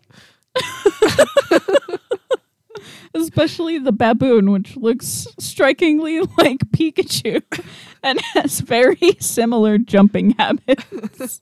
Especially 3.16 3.78
the 3.78 3.92
baboon, 3.92 4.52
which 4.52 4.76
looks 4.76 5.26
strikingly 5.38 6.20
like 6.38 6.58
Pikachu 6.70 7.42
and 8.02 8.20
has 8.20 8.60
very 8.60 9.16
similar 9.18 9.78
jumping 9.78 10.30
habits. 10.32 11.40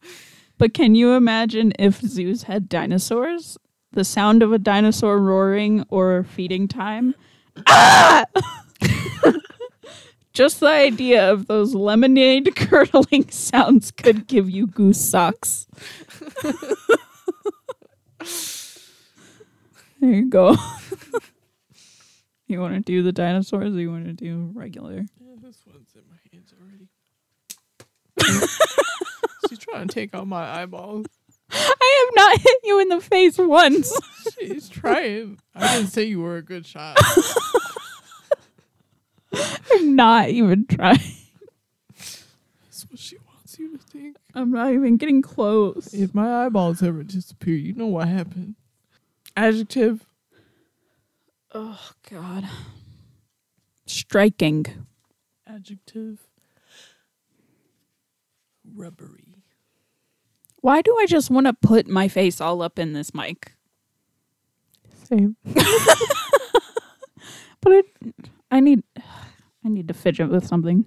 but 0.58 0.72
can 0.72 0.94
you 0.94 1.12
imagine 1.12 1.72
if 1.78 2.00
zoos 2.00 2.44
had 2.44 2.68
dinosaurs? 2.68 3.58
The 3.92 4.04
sound 4.04 4.42
of 4.42 4.52
a 4.52 4.58
dinosaur 4.58 5.18
roaring 5.18 5.84
or 5.88 6.24
feeding 6.24 6.68
time? 6.68 7.14
Ah! 7.66 8.24
Just 10.36 10.60
the 10.60 10.66
idea 10.66 11.32
of 11.32 11.46
those 11.46 11.74
lemonade 11.74 12.54
curdling 12.56 13.30
sounds 13.30 13.90
could 13.90 14.26
give 14.26 14.50
you 14.50 14.66
goose 14.66 15.00
socks. 15.00 15.66
there 19.98 20.10
you 20.10 20.28
go. 20.28 20.56
You 22.48 22.60
want 22.60 22.74
to 22.74 22.80
do 22.80 23.02
the 23.02 23.12
dinosaurs 23.12 23.74
or 23.74 23.80
you 23.80 23.90
want 23.90 24.06
to 24.06 24.12
do 24.12 24.50
regular? 24.54 25.04
Yeah, 25.20 25.34
this 25.42 25.58
one's 25.66 25.92
in 25.94 26.02
my 26.08 26.16
hands 26.32 26.54
already. 26.60 26.88
She's 29.48 29.58
trying 29.58 29.88
to 29.88 29.94
take 29.94 30.14
out 30.14 30.28
my 30.28 30.60
eyeballs. 30.62 31.06
I 31.50 32.06
have 32.06 32.14
not 32.14 32.40
hit 32.40 32.56
you 32.64 32.80
in 32.80 32.88
the 32.88 33.00
face 33.00 33.38
once. 33.38 33.92
She's 34.38 34.68
trying. 34.68 35.38
I 35.54 35.76
didn't 35.76 35.90
say 35.90 36.04
you 36.04 36.20
were 36.20 36.36
a 36.36 36.42
good 36.42 36.66
shot. 36.66 36.96
I'm 39.72 39.96
not 39.96 40.28
even 40.28 40.66
trying. 40.66 40.98
That's 41.96 42.86
what 42.88 42.98
she 42.98 43.16
wants 43.18 43.58
you 43.58 43.76
to 43.76 43.78
think. 43.78 44.16
I'm 44.34 44.50
not 44.50 44.72
even 44.72 44.96
getting 44.96 45.22
close. 45.22 45.92
If 45.94 46.14
my 46.14 46.46
eyeballs 46.46 46.82
ever 46.82 47.02
disappear, 47.02 47.54
you 47.56 47.72
know 47.74 47.86
what 47.86 48.08
happened. 48.08 48.54
Adjective. 49.36 50.04
Oh 51.58 51.80
God. 52.10 52.44
Striking. 53.86 54.66
Adjective. 55.46 56.20
Rubbery. 58.74 59.36
Why 60.60 60.82
do 60.82 60.94
I 61.00 61.06
just 61.06 61.30
want 61.30 61.46
to 61.46 61.54
put 61.54 61.86
my 61.86 62.08
face 62.08 62.42
all 62.42 62.60
up 62.60 62.78
in 62.78 62.92
this 62.92 63.14
mic? 63.14 63.52
Same. 65.08 65.36
But 67.62 67.72
I, 67.72 67.82
I 68.52 68.60
need, 68.60 68.84
I 69.64 69.68
need 69.68 69.88
to 69.88 69.94
fidget 69.94 70.28
with 70.28 70.46
something. 70.46 70.84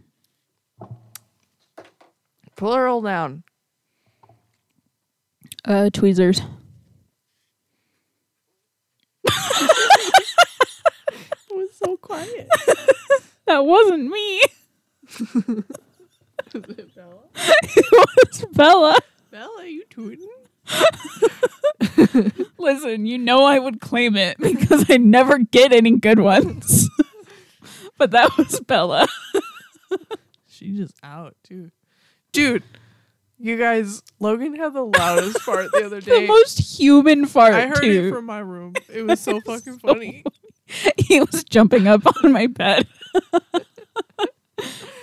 Plural 2.55 3.01
noun. 3.01 3.43
Uh, 5.65 5.89
tweezers. 5.91 6.41
It 11.51 11.55
was 11.55 11.68
so 11.83 11.97
quiet. 11.97 12.47
That 13.45 13.65
wasn't 13.65 14.11
me. 14.11 14.41
Is 15.09 15.25
it 16.53 16.95
Bella? 16.95 17.17
it 17.35 17.85
was 17.91 18.45
Bella. 18.53 18.95
Bella, 19.31 19.65
you 19.65 19.85
tooting? 19.89 20.29
Listen, 22.59 23.07
you 23.07 23.17
know 23.17 23.45
I 23.45 23.57
would 23.57 23.81
claim 23.81 24.15
it 24.15 24.37
because 24.37 24.85
I 24.87 24.97
never 24.97 25.39
get 25.39 25.73
any 25.73 25.97
good 25.97 26.19
ones. 26.19 26.87
but 27.97 28.11
that 28.11 28.37
was 28.37 28.59
Bella. 28.59 29.07
She 30.45 30.77
just 30.77 30.93
out 31.01 31.35
too. 31.43 31.71
Dude, 32.31 32.61
you 33.39 33.57
guys, 33.57 34.03
Logan 34.19 34.53
had 34.55 34.73
the 34.73 34.83
loudest 34.83 35.41
fart 35.41 35.71
the 35.71 35.85
other 35.87 36.01
day. 36.01 36.21
The 36.21 36.27
most 36.27 36.77
human 36.77 37.25
fart 37.25 37.55
I 37.55 37.65
heard 37.67 37.81
too. 37.81 38.09
it 38.09 38.13
from 38.13 38.25
my 38.25 38.39
room. 38.39 38.73
It 38.93 39.07
was 39.07 39.19
so 39.21 39.41
fucking 39.41 39.79
funny. 39.79 40.23
he 41.13 41.19
was 41.21 41.43
jumping 41.43 41.87
up 41.87 42.03
on 42.23 42.31
my 42.31 42.45
bed. 42.45 42.87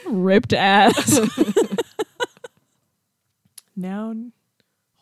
Ripped 0.07 0.52
ass. 0.52 1.18
Noun, 3.74 4.32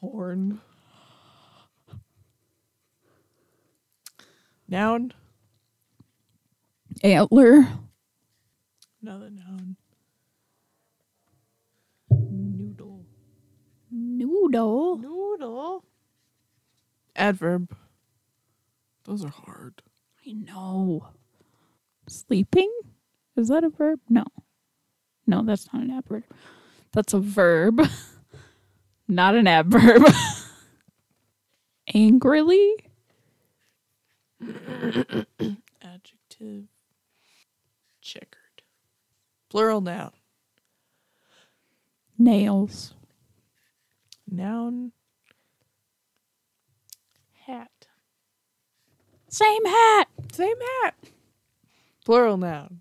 horn. 0.00 0.62
Noun, 4.66 5.12
Antler. 7.02 7.68
another 9.02 9.28
noun. 9.28 9.76
Noodle. 12.10 13.04
Noodle. 13.90 14.96
Noodle. 14.96 15.84
Adverb. 17.14 17.76
Those 19.04 19.22
are 19.22 19.28
hard. 19.28 19.82
I 20.26 20.32
know. 20.32 21.08
Sleeping? 22.08 22.70
Is 23.36 23.48
that 23.48 23.64
a 23.64 23.68
verb? 23.68 24.00
No. 24.08 24.24
No, 25.26 25.42
that's 25.42 25.72
not 25.72 25.82
an 25.82 25.90
adverb. 25.90 26.24
That's 26.92 27.12
a 27.12 27.18
verb, 27.18 27.80
not 29.08 29.34
an 29.34 29.46
adverb. 29.46 30.02
Angrily? 31.94 32.76
Adjective. 35.82 36.64
Checkered. 38.00 38.62
Plural 39.50 39.80
noun. 39.80 40.12
Nails. 42.18 42.94
Noun. 44.30 44.92
Hat. 47.46 47.86
Same 49.28 49.64
hat. 49.64 50.08
Same 50.34 50.56
hat. 50.82 50.96
Plural 52.04 52.36
noun. 52.36 52.80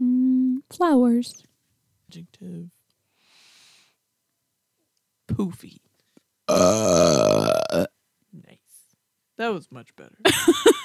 Mm, 0.00 0.58
flowers. 0.70 1.42
Adjective. 2.08 2.70
Poofy. 5.26 5.80
Uh. 6.46 7.86
Nice. 8.32 8.58
That 9.38 9.48
was 9.52 9.72
much 9.72 9.88
better. 9.96 10.16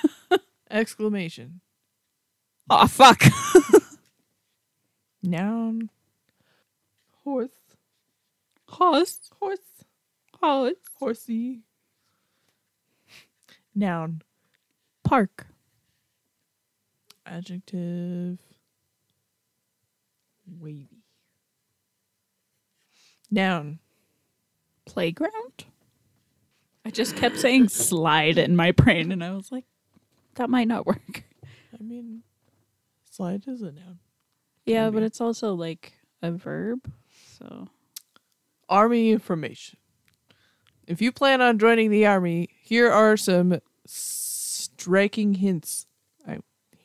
Exclamation. 0.71 1.61
Oh, 2.71 2.87
fuck. 2.87 3.21
Noun. 5.21 5.91
Horse. 7.23 7.51
Horse. 8.67 9.29
Horse. 9.39 9.59
Horse. 10.41 10.73
Horsey. 10.99 11.59
Noun. 13.75 14.23
Park. 15.03 15.45
Adjective. 17.27 18.39
Wavy. 20.59 21.03
Noun. 23.29 23.79
Playground? 24.85 25.65
I 26.85 26.89
just 26.89 27.17
kept 27.17 27.37
saying 27.37 27.67
slide 27.67 28.37
in 28.37 28.55
my 28.55 28.71
brain, 28.71 29.11
and 29.11 29.21
I 29.21 29.31
was 29.31 29.51
like, 29.51 29.65
that 30.35 30.49
might 30.49 30.67
not 30.69 30.85
work. 30.85 31.25
I 31.77 31.83
mean, 31.83 32.23
slide 33.11 33.43
is 33.47 33.61
a 33.61 33.71
noun. 33.73 33.99
Yeah, 34.65 34.89
but 34.89 35.03
it's 35.03 35.19
also 35.19 35.53
like 35.53 35.93
a 36.21 36.31
verb. 36.31 36.89
So 37.37 37.67
Army 38.69 39.11
information. 39.11 39.79
If 40.85 41.01
you 41.01 41.11
plan 41.11 41.41
on 41.41 41.59
joining 41.59 41.89
the 41.89 42.05
army, 42.05 42.49
here 42.61 42.89
are 42.89 43.17
some 43.17 43.59
striking 43.85 45.35
hints. 45.35 45.86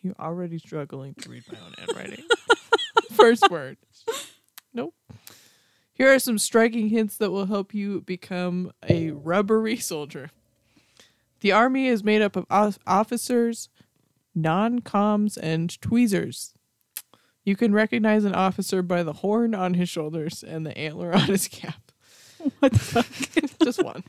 You're 0.02 0.14
already 0.18 0.58
struggling 0.58 1.14
to 1.14 1.30
read 1.30 1.44
my 1.50 1.58
own 1.64 1.74
handwriting. 1.78 2.24
First 3.12 3.48
word. 3.50 3.76
Nope. 4.74 4.94
Here 5.92 6.12
are 6.12 6.18
some 6.18 6.38
striking 6.38 6.88
hints 6.88 7.16
that 7.18 7.30
will 7.30 7.46
help 7.46 7.72
you 7.72 8.00
become 8.00 8.72
a 8.88 9.12
rubbery 9.12 9.76
soldier. 9.76 10.30
The 11.40 11.52
army 11.52 11.86
is 11.86 12.02
made 12.02 12.22
up 12.22 12.34
of 12.36 12.46
of- 12.50 12.78
officers, 12.86 13.68
non-coms, 14.34 15.36
and 15.36 15.80
tweezers. 15.80 16.54
You 17.44 17.56
can 17.56 17.72
recognize 17.72 18.24
an 18.24 18.34
officer 18.34 18.82
by 18.82 19.02
the 19.02 19.12
horn 19.14 19.54
on 19.54 19.74
his 19.74 19.88
shoulders 19.88 20.42
and 20.42 20.64
the 20.64 20.76
antler 20.76 21.12
on 21.14 21.26
his 21.26 21.48
cap. 21.48 21.92
what 22.60 22.72
the 22.72 22.78
fuck? 22.78 23.06
Just 23.62 23.82
one. 23.82 24.02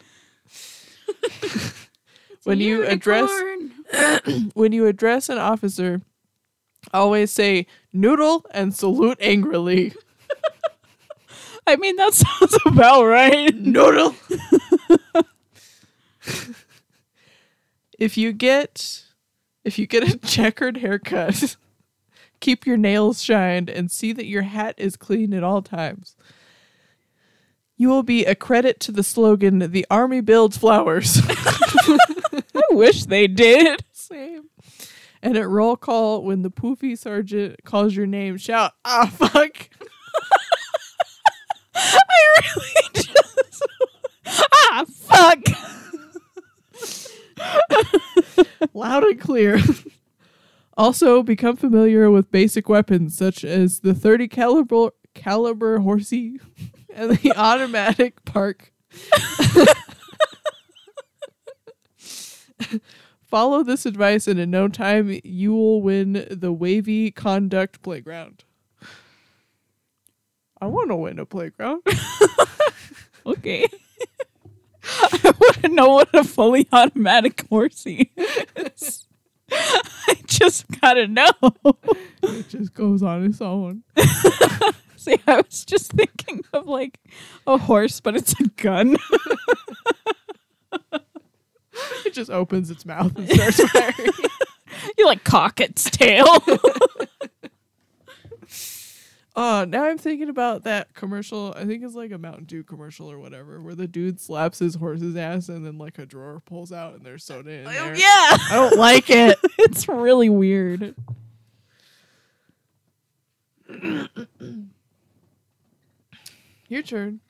when 2.44 2.60
you 2.60 2.86
address 2.86 3.30
when 4.54 4.72
you 4.72 4.88
address 4.88 5.30
an 5.30 5.38
officer, 5.38 6.02
always 6.94 7.32
say 7.32 7.68
noodle 7.92 8.46
and 8.52 8.74
salute 8.76 9.18
angrily. 9.22 9.94
I 11.68 11.76
mean, 11.78 11.96
that 11.96 12.14
sounds 12.14 12.58
about 12.66 13.06
right. 13.06 13.56
Noodle. 13.56 14.16
if 17.98 18.18
you 18.18 18.34
get 18.34 19.04
if 19.64 19.80
you 19.80 19.88
get 19.88 20.04
a 20.04 20.18
checkered 20.18 20.78
haircut, 20.78 21.56
keep 22.42 22.66
your 22.66 22.76
nails 22.78 23.24
shined 23.24 23.70
and 23.70 23.90
see 23.90 24.12
that 24.12 24.26
your 24.26 24.42
hat 24.42 24.76
is 24.78 24.98
clean 24.98 25.34
at 25.34 25.44
all 25.44 25.62
times. 25.62 26.18
You 27.78 27.88
will 27.88 28.04
be 28.04 28.26
a 28.26 28.36
credit 28.36 28.82
to 28.82 28.92
the 28.92 29.04
slogan 29.04 29.60
"The 29.60 29.86
Army 29.90 30.20
builds 30.22 30.58
flowers." 30.58 31.22
I 32.56 32.62
wish 32.72 33.06
they 33.06 33.28
did. 33.28 33.84
Same. 33.92 34.50
And 35.22 35.38
at 35.38 35.48
roll 35.48 35.78
call, 35.78 36.24
when 36.24 36.42
the 36.42 36.52
poofy 36.52 36.98
sergeant 36.98 37.64
calls 37.64 37.96
your 37.96 38.06
name, 38.06 38.38
shout, 38.38 38.74
ah, 38.84 39.10
fuck. 39.14 39.70
I 41.76 42.00
really 42.38 42.90
just. 42.94 43.64
ah, 44.54 44.86
fuck. 44.90 45.40
loud 48.74 49.04
and 49.04 49.20
clear. 49.20 49.60
also, 50.78 51.24
become 51.24 51.56
familiar 51.56 52.12
with 52.12 52.30
basic 52.32 52.68
weapons 52.68 53.18
such 53.18 53.44
as 53.46 53.80
the 53.80 53.94
30 53.94 54.28
caliber 54.28 54.90
caliber 55.14 55.80
horsey 55.80 56.40
and 56.94 57.12
the 57.12 57.34
automatic 57.36 58.26
park. 58.26 58.74
Follow 63.22 63.64
this 63.64 63.86
advice, 63.86 64.28
and 64.28 64.40
in 64.40 64.52
no 64.52 64.68
time, 64.68 65.20
you 65.24 65.54
will 65.54 65.82
win 65.82 66.28
the 66.30 66.52
Wavy 66.54 67.10
Conduct 67.10 67.82
Playground. 67.82 68.44
I 70.62 70.68
want 70.68 70.90
to 70.90 70.96
win 70.96 71.20
a 71.20 71.26
playground. 71.26 71.82
Okay. 73.26 73.68
I 74.84 75.34
want 75.40 75.62
to 75.62 75.70
know 75.70 75.90
what 75.94 76.14
a 76.14 76.24
fully 76.24 76.68
automatic 76.72 77.46
horsey 77.50 78.12
is. 78.56 79.08
I 79.52 80.16
just 80.26 80.66
gotta 80.82 81.08
know. 81.08 81.30
it 82.24 82.50
just 82.50 82.74
goes 82.74 83.02
on 83.02 83.24
its 83.26 83.40
own. 83.40 83.84
See, 84.98 85.18
I 85.28 85.38
was 85.38 85.64
just 85.64 85.92
thinking 85.94 86.44
of 86.54 86.68
like 86.68 87.00
a 87.48 87.58
horse, 87.58 88.00
but 88.00 88.16
it's 88.16 88.38
a 88.40 88.44
gun. 88.62 88.98
It 92.06 92.14
just 92.14 92.30
opens 92.30 92.70
its 92.70 92.86
mouth 92.86 93.18
and 93.18 93.30
starts 93.30 93.64
firing. 93.72 94.12
you 94.98 95.06
like 95.06 95.24
cock 95.24 95.60
its 95.62 95.90
tail. 95.90 96.26
Oh, 99.36 99.66
now 99.68 99.86
I'm 99.86 99.98
thinking 99.98 100.30
about 100.30 100.64
that 100.64 100.94
commercial. 100.94 101.54
I 101.58 101.66
think 101.66 101.84
it's 101.84 101.96
like 101.96 102.12
a 102.12 102.18
Mountain 102.18 102.46
Dew 102.46 102.64
commercial 102.64 103.10
or 103.10 103.18
whatever, 103.20 103.62
where 103.62 103.74
the 103.74 103.88
dude 103.88 104.20
slaps 104.20 104.60
his 104.60 104.76
horse's 104.76 105.16
ass 105.16 105.50
and 105.50 105.66
then 105.66 105.78
like 105.78 105.98
a 105.98 106.06
drawer 106.06 106.42
pulls 106.46 106.72
out 106.72 106.96
and 106.96 107.06
there's 107.06 107.24
soda 107.24 107.52
in 107.52 107.68
oh, 107.68 107.72
there. 107.72 107.94
Oh, 107.94 107.98
yeah. 107.98 108.38
I 108.50 108.52
don't 108.52 108.78
like 108.78 109.10
it. 109.10 109.40
it's 109.60 109.88
really 109.88 110.30
weird. 110.30 110.94
Your 116.68 116.82
turn. 116.82 117.22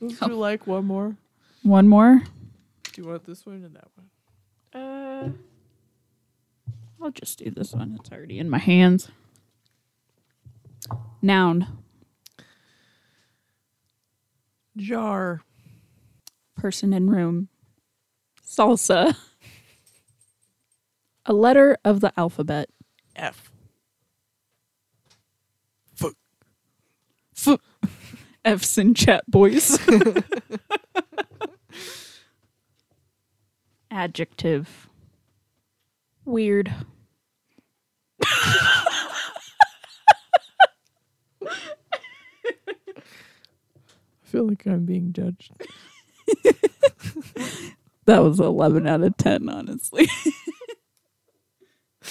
Would 0.00 0.12
you 0.12 0.18
oh. 0.22 0.26
like 0.28 0.66
one 0.66 0.84
more? 0.84 1.16
One 1.62 1.88
more. 1.88 2.22
Do 2.98 3.04
you 3.04 3.10
want 3.10 3.26
this 3.26 3.46
one 3.46 3.62
and 3.62 3.76
that 3.76 3.86
one? 3.94 4.82
Uh, 4.82 5.30
I'll 7.00 7.12
just 7.12 7.38
do 7.38 7.48
this 7.48 7.72
one. 7.72 7.96
It's 8.00 8.10
already 8.10 8.40
in 8.40 8.50
my 8.50 8.58
hands. 8.58 9.08
Noun. 11.22 11.78
Jar. 14.76 15.42
Person 16.56 16.92
in 16.92 17.08
room. 17.08 17.50
Salsa. 18.44 19.14
A 21.24 21.32
letter 21.32 21.78
of 21.84 22.00
the 22.00 22.12
alphabet. 22.18 22.68
F. 23.14 23.52
F- 27.36 27.60
F's 28.44 28.76
in 28.76 28.94
chat, 28.94 29.22
boys. 29.28 29.78
Adjective. 33.98 34.88
Weird. 36.24 36.72
I 38.22 38.70
feel 44.22 44.46
like 44.46 44.64
I'm 44.66 44.84
being 44.84 45.12
judged. 45.12 45.52
That 48.06 48.22
was 48.22 48.38
11 48.40 48.86
out 48.86 49.02
of 49.02 49.16
10, 49.18 49.50
honestly. 49.50 50.08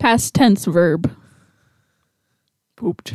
Past 0.00 0.34
tense 0.34 0.64
verb. 0.64 1.16
Pooped. 2.74 3.14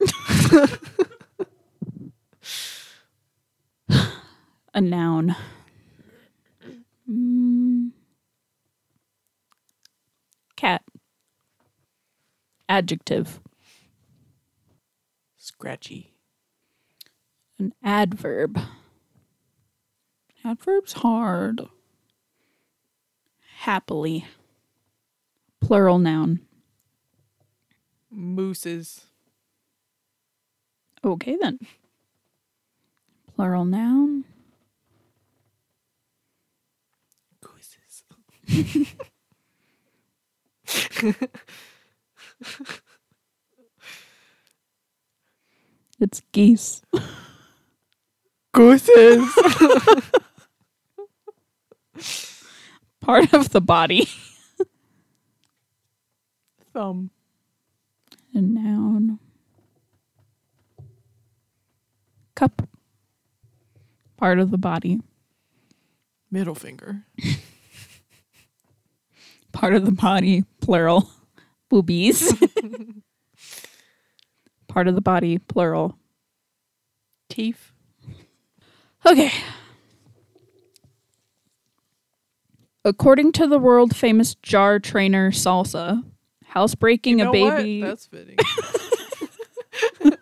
A 4.76 4.80
noun. 4.80 5.36
Mm. 7.08 7.92
Cat. 10.56 10.82
Adjective. 12.68 13.38
Scratchy. 15.36 16.12
An 17.56 17.72
adverb. 17.84 18.58
Adverb's 20.44 20.94
hard. 20.94 21.62
Happily. 23.58 24.26
Plural 25.60 26.00
noun. 26.00 26.40
Mooses. 28.10 29.02
Okay 31.04 31.36
then. 31.40 31.60
Plural 33.36 33.64
noun. 33.64 34.24
It's 46.00 46.20
geese. 46.32 46.82
Gooses. 48.52 49.32
Part 53.00 53.32
of 53.32 53.50
the 53.50 53.60
body. 53.60 54.08
Thumb. 56.72 57.10
A 58.34 58.40
noun. 58.40 59.18
Cup. 62.34 62.68
Part 64.16 64.38
of 64.38 64.50
the 64.50 64.58
body. 64.58 65.00
Middle 66.30 66.54
finger. 66.54 67.04
Part 69.54 69.74
of 69.74 69.86
the 69.86 69.92
body, 69.92 70.44
plural. 70.60 71.08
Boobies. 71.70 72.32
Part 74.68 74.88
of 74.88 74.94
the 74.96 75.00
body, 75.00 75.38
plural. 75.38 75.96
Teeth. 77.30 77.72
Okay. 79.06 79.30
According 82.84 83.32
to 83.32 83.46
the 83.46 83.58
world 83.58 83.96
famous 83.96 84.34
jar 84.36 84.78
trainer 84.78 85.30
Salsa, 85.30 86.02
housebreaking 86.44 87.20
You 87.20 87.24
know 87.26 87.32
a 87.32 87.40
what? 87.44 87.56
baby 87.58 87.80
That's 87.80 88.06
fitting. 88.06 88.36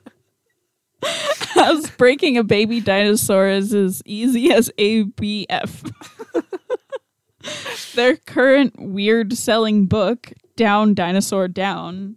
housebreaking 1.03 2.37
a 2.39 2.45
baby 2.45 2.81
dinosaur 2.81 3.49
is 3.49 3.75
as 3.75 4.03
easy 4.05 4.53
as 4.53 4.71
ABF. 4.79 5.91
Their 7.95 8.17
current 8.17 8.75
weird 8.79 9.37
selling 9.37 9.87
book, 9.87 10.33
Down 10.57 10.95
Dinosaur 10.95 11.49
Down, 11.49 12.17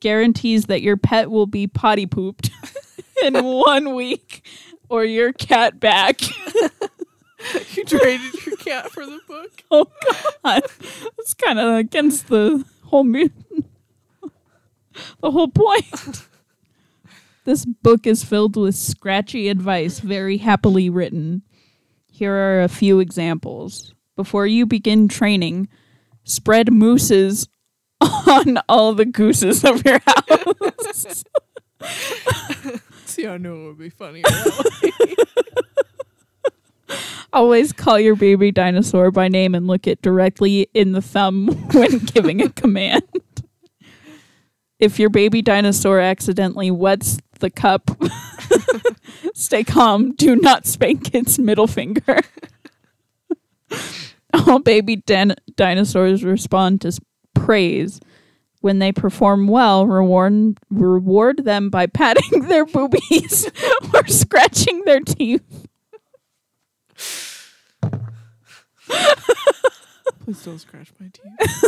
guarantees 0.00 0.64
that 0.64 0.82
your 0.82 0.96
pet 0.96 1.30
will 1.30 1.46
be 1.46 1.66
potty 1.66 2.06
pooped 2.06 2.50
in 3.22 3.34
one 3.44 3.94
week 3.94 4.44
or 4.88 5.04
your 5.04 5.32
cat 5.32 5.78
back. 5.78 6.20
you 7.74 7.84
traded 7.84 8.46
your 8.46 8.56
cat 8.56 8.90
for 8.90 9.04
the 9.04 9.20
book. 9.26 9.62
Oh 9.70 9.86
god. 10.44 10.62
It's 11.18 11.34
kind 11.34 11.58
of 11.58 11.76
against 11.76 12.28
the 12.28 12.64
whole 12.84 13.04
mu- 13.04 13.28
the 15.20 15.30
whole 15.30 15.48
point. 15.48 16.26
this 17.44 17.64
book 17.64 18.06
is 18.06 18.24
filled 18.24 18.56
with 18.56 18.74
scratchy 18.74 19.48
advice, 19.48 20.00
very 20.00 20.38
happily 20.38 20.90
written. 20.90 21.42
Here 22.10 22.34
are 22.34 22.62
a 22.62 22.68
few 22.68 23.00
examples. 23.00 23.94
Before 24.20 24.46
you 24.46 24.66
begin 24.66 25.08
training, 25.08 25.66
spread 26.24 26.70
mooses 26.70 27.48
on 28.02 28.58
all 28.68 28.92
the 28.92 29.06
gooses 29.06 29.64
of 29.64 29.82
your 29.82 29.98
house. 30.06 31.24
See, 33.06 33.26
I 33.26 33.38
knew 33.38 33.64
it 33.64 33.66
would 33.68 33.78
be 33.78 33.88
funny. 33.88 34.22
Always 37.32 37.72
call 37.72 37.98
your 37.98 38.14
baby 38.14 38.52
dinosaur 38.52 39.10
by 39.10 39.28
name 39.28 39.54
and 39.54 39.66
look 39.66 39.86
it 39.86 40.02
directly 40.02 40.68
in 40.74 40.92
the 40.92 41.00
thumb 41.00 41.46
when 41.72 42.00
giving 42.00 42.42
a 42.42 42.50
command. 42.50 43.04
If 44.78 44.98
your 44.98 45.08
baby 45.08 45.40
dinosaur 45.40 45.98
accidentally 45.98 46.70
wets 46.70 47.20
the 47.38 47.48
cup, 47.48 47.90
stay 49.34 49.64
calm. 49.64 50.12
Do 50.12 50.36
not 50.36 50.66
spank 50.66 51.14
its 51.14 51.38
middle 51.38 51.66
finger. 51.66 52.20
All 54.46 54.58
baby 54.58 54.96
din- 54.96 55.36
dinosaurs 55.56 56.24
respond 56.24 56.80
to 56.82 56.98
praise. 57.34 58.00
When 58.60 58.78
they 58.78 58.92
perform 58.92 59.48
well, 59.48 59.86
reward, 59.86 60.58
reward 60.68 61.44
them 61.44 61.70
by 61.70 61.86
patting 61.94 62.42
their 62.42 62.66
boobies 62.66 63.50
or 63.94 64.06
scratching 64.06 64.82
their 64.84 65.00
teeth. 65.00 65.66
Please 70.20 70.44
don't 70.44 70.58
scratch 70.58 70.92
my 71.00 71.08
teeth. 71.10 71.64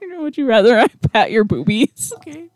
you 0.00 0.08
know, 0.08 0.22
Would 0.22 0.38
you 0.38 0.46
rather 0.46 0.78
I 0.78 0.86
pat 1.12 1.30
your 1.30 1.44
boobies? 1.44 2.12
Okay. 2.16 2.48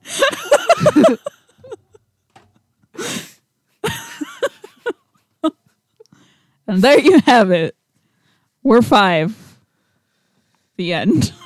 And 6.67 6.83
there 6.83 7.01
you 7.01 7.19
have 7.21 7.51
it. 7.51 7.75
We're 8.63 8.83
five. 8.83 9.37
The 10.77 10.93
end. 10.93 11.33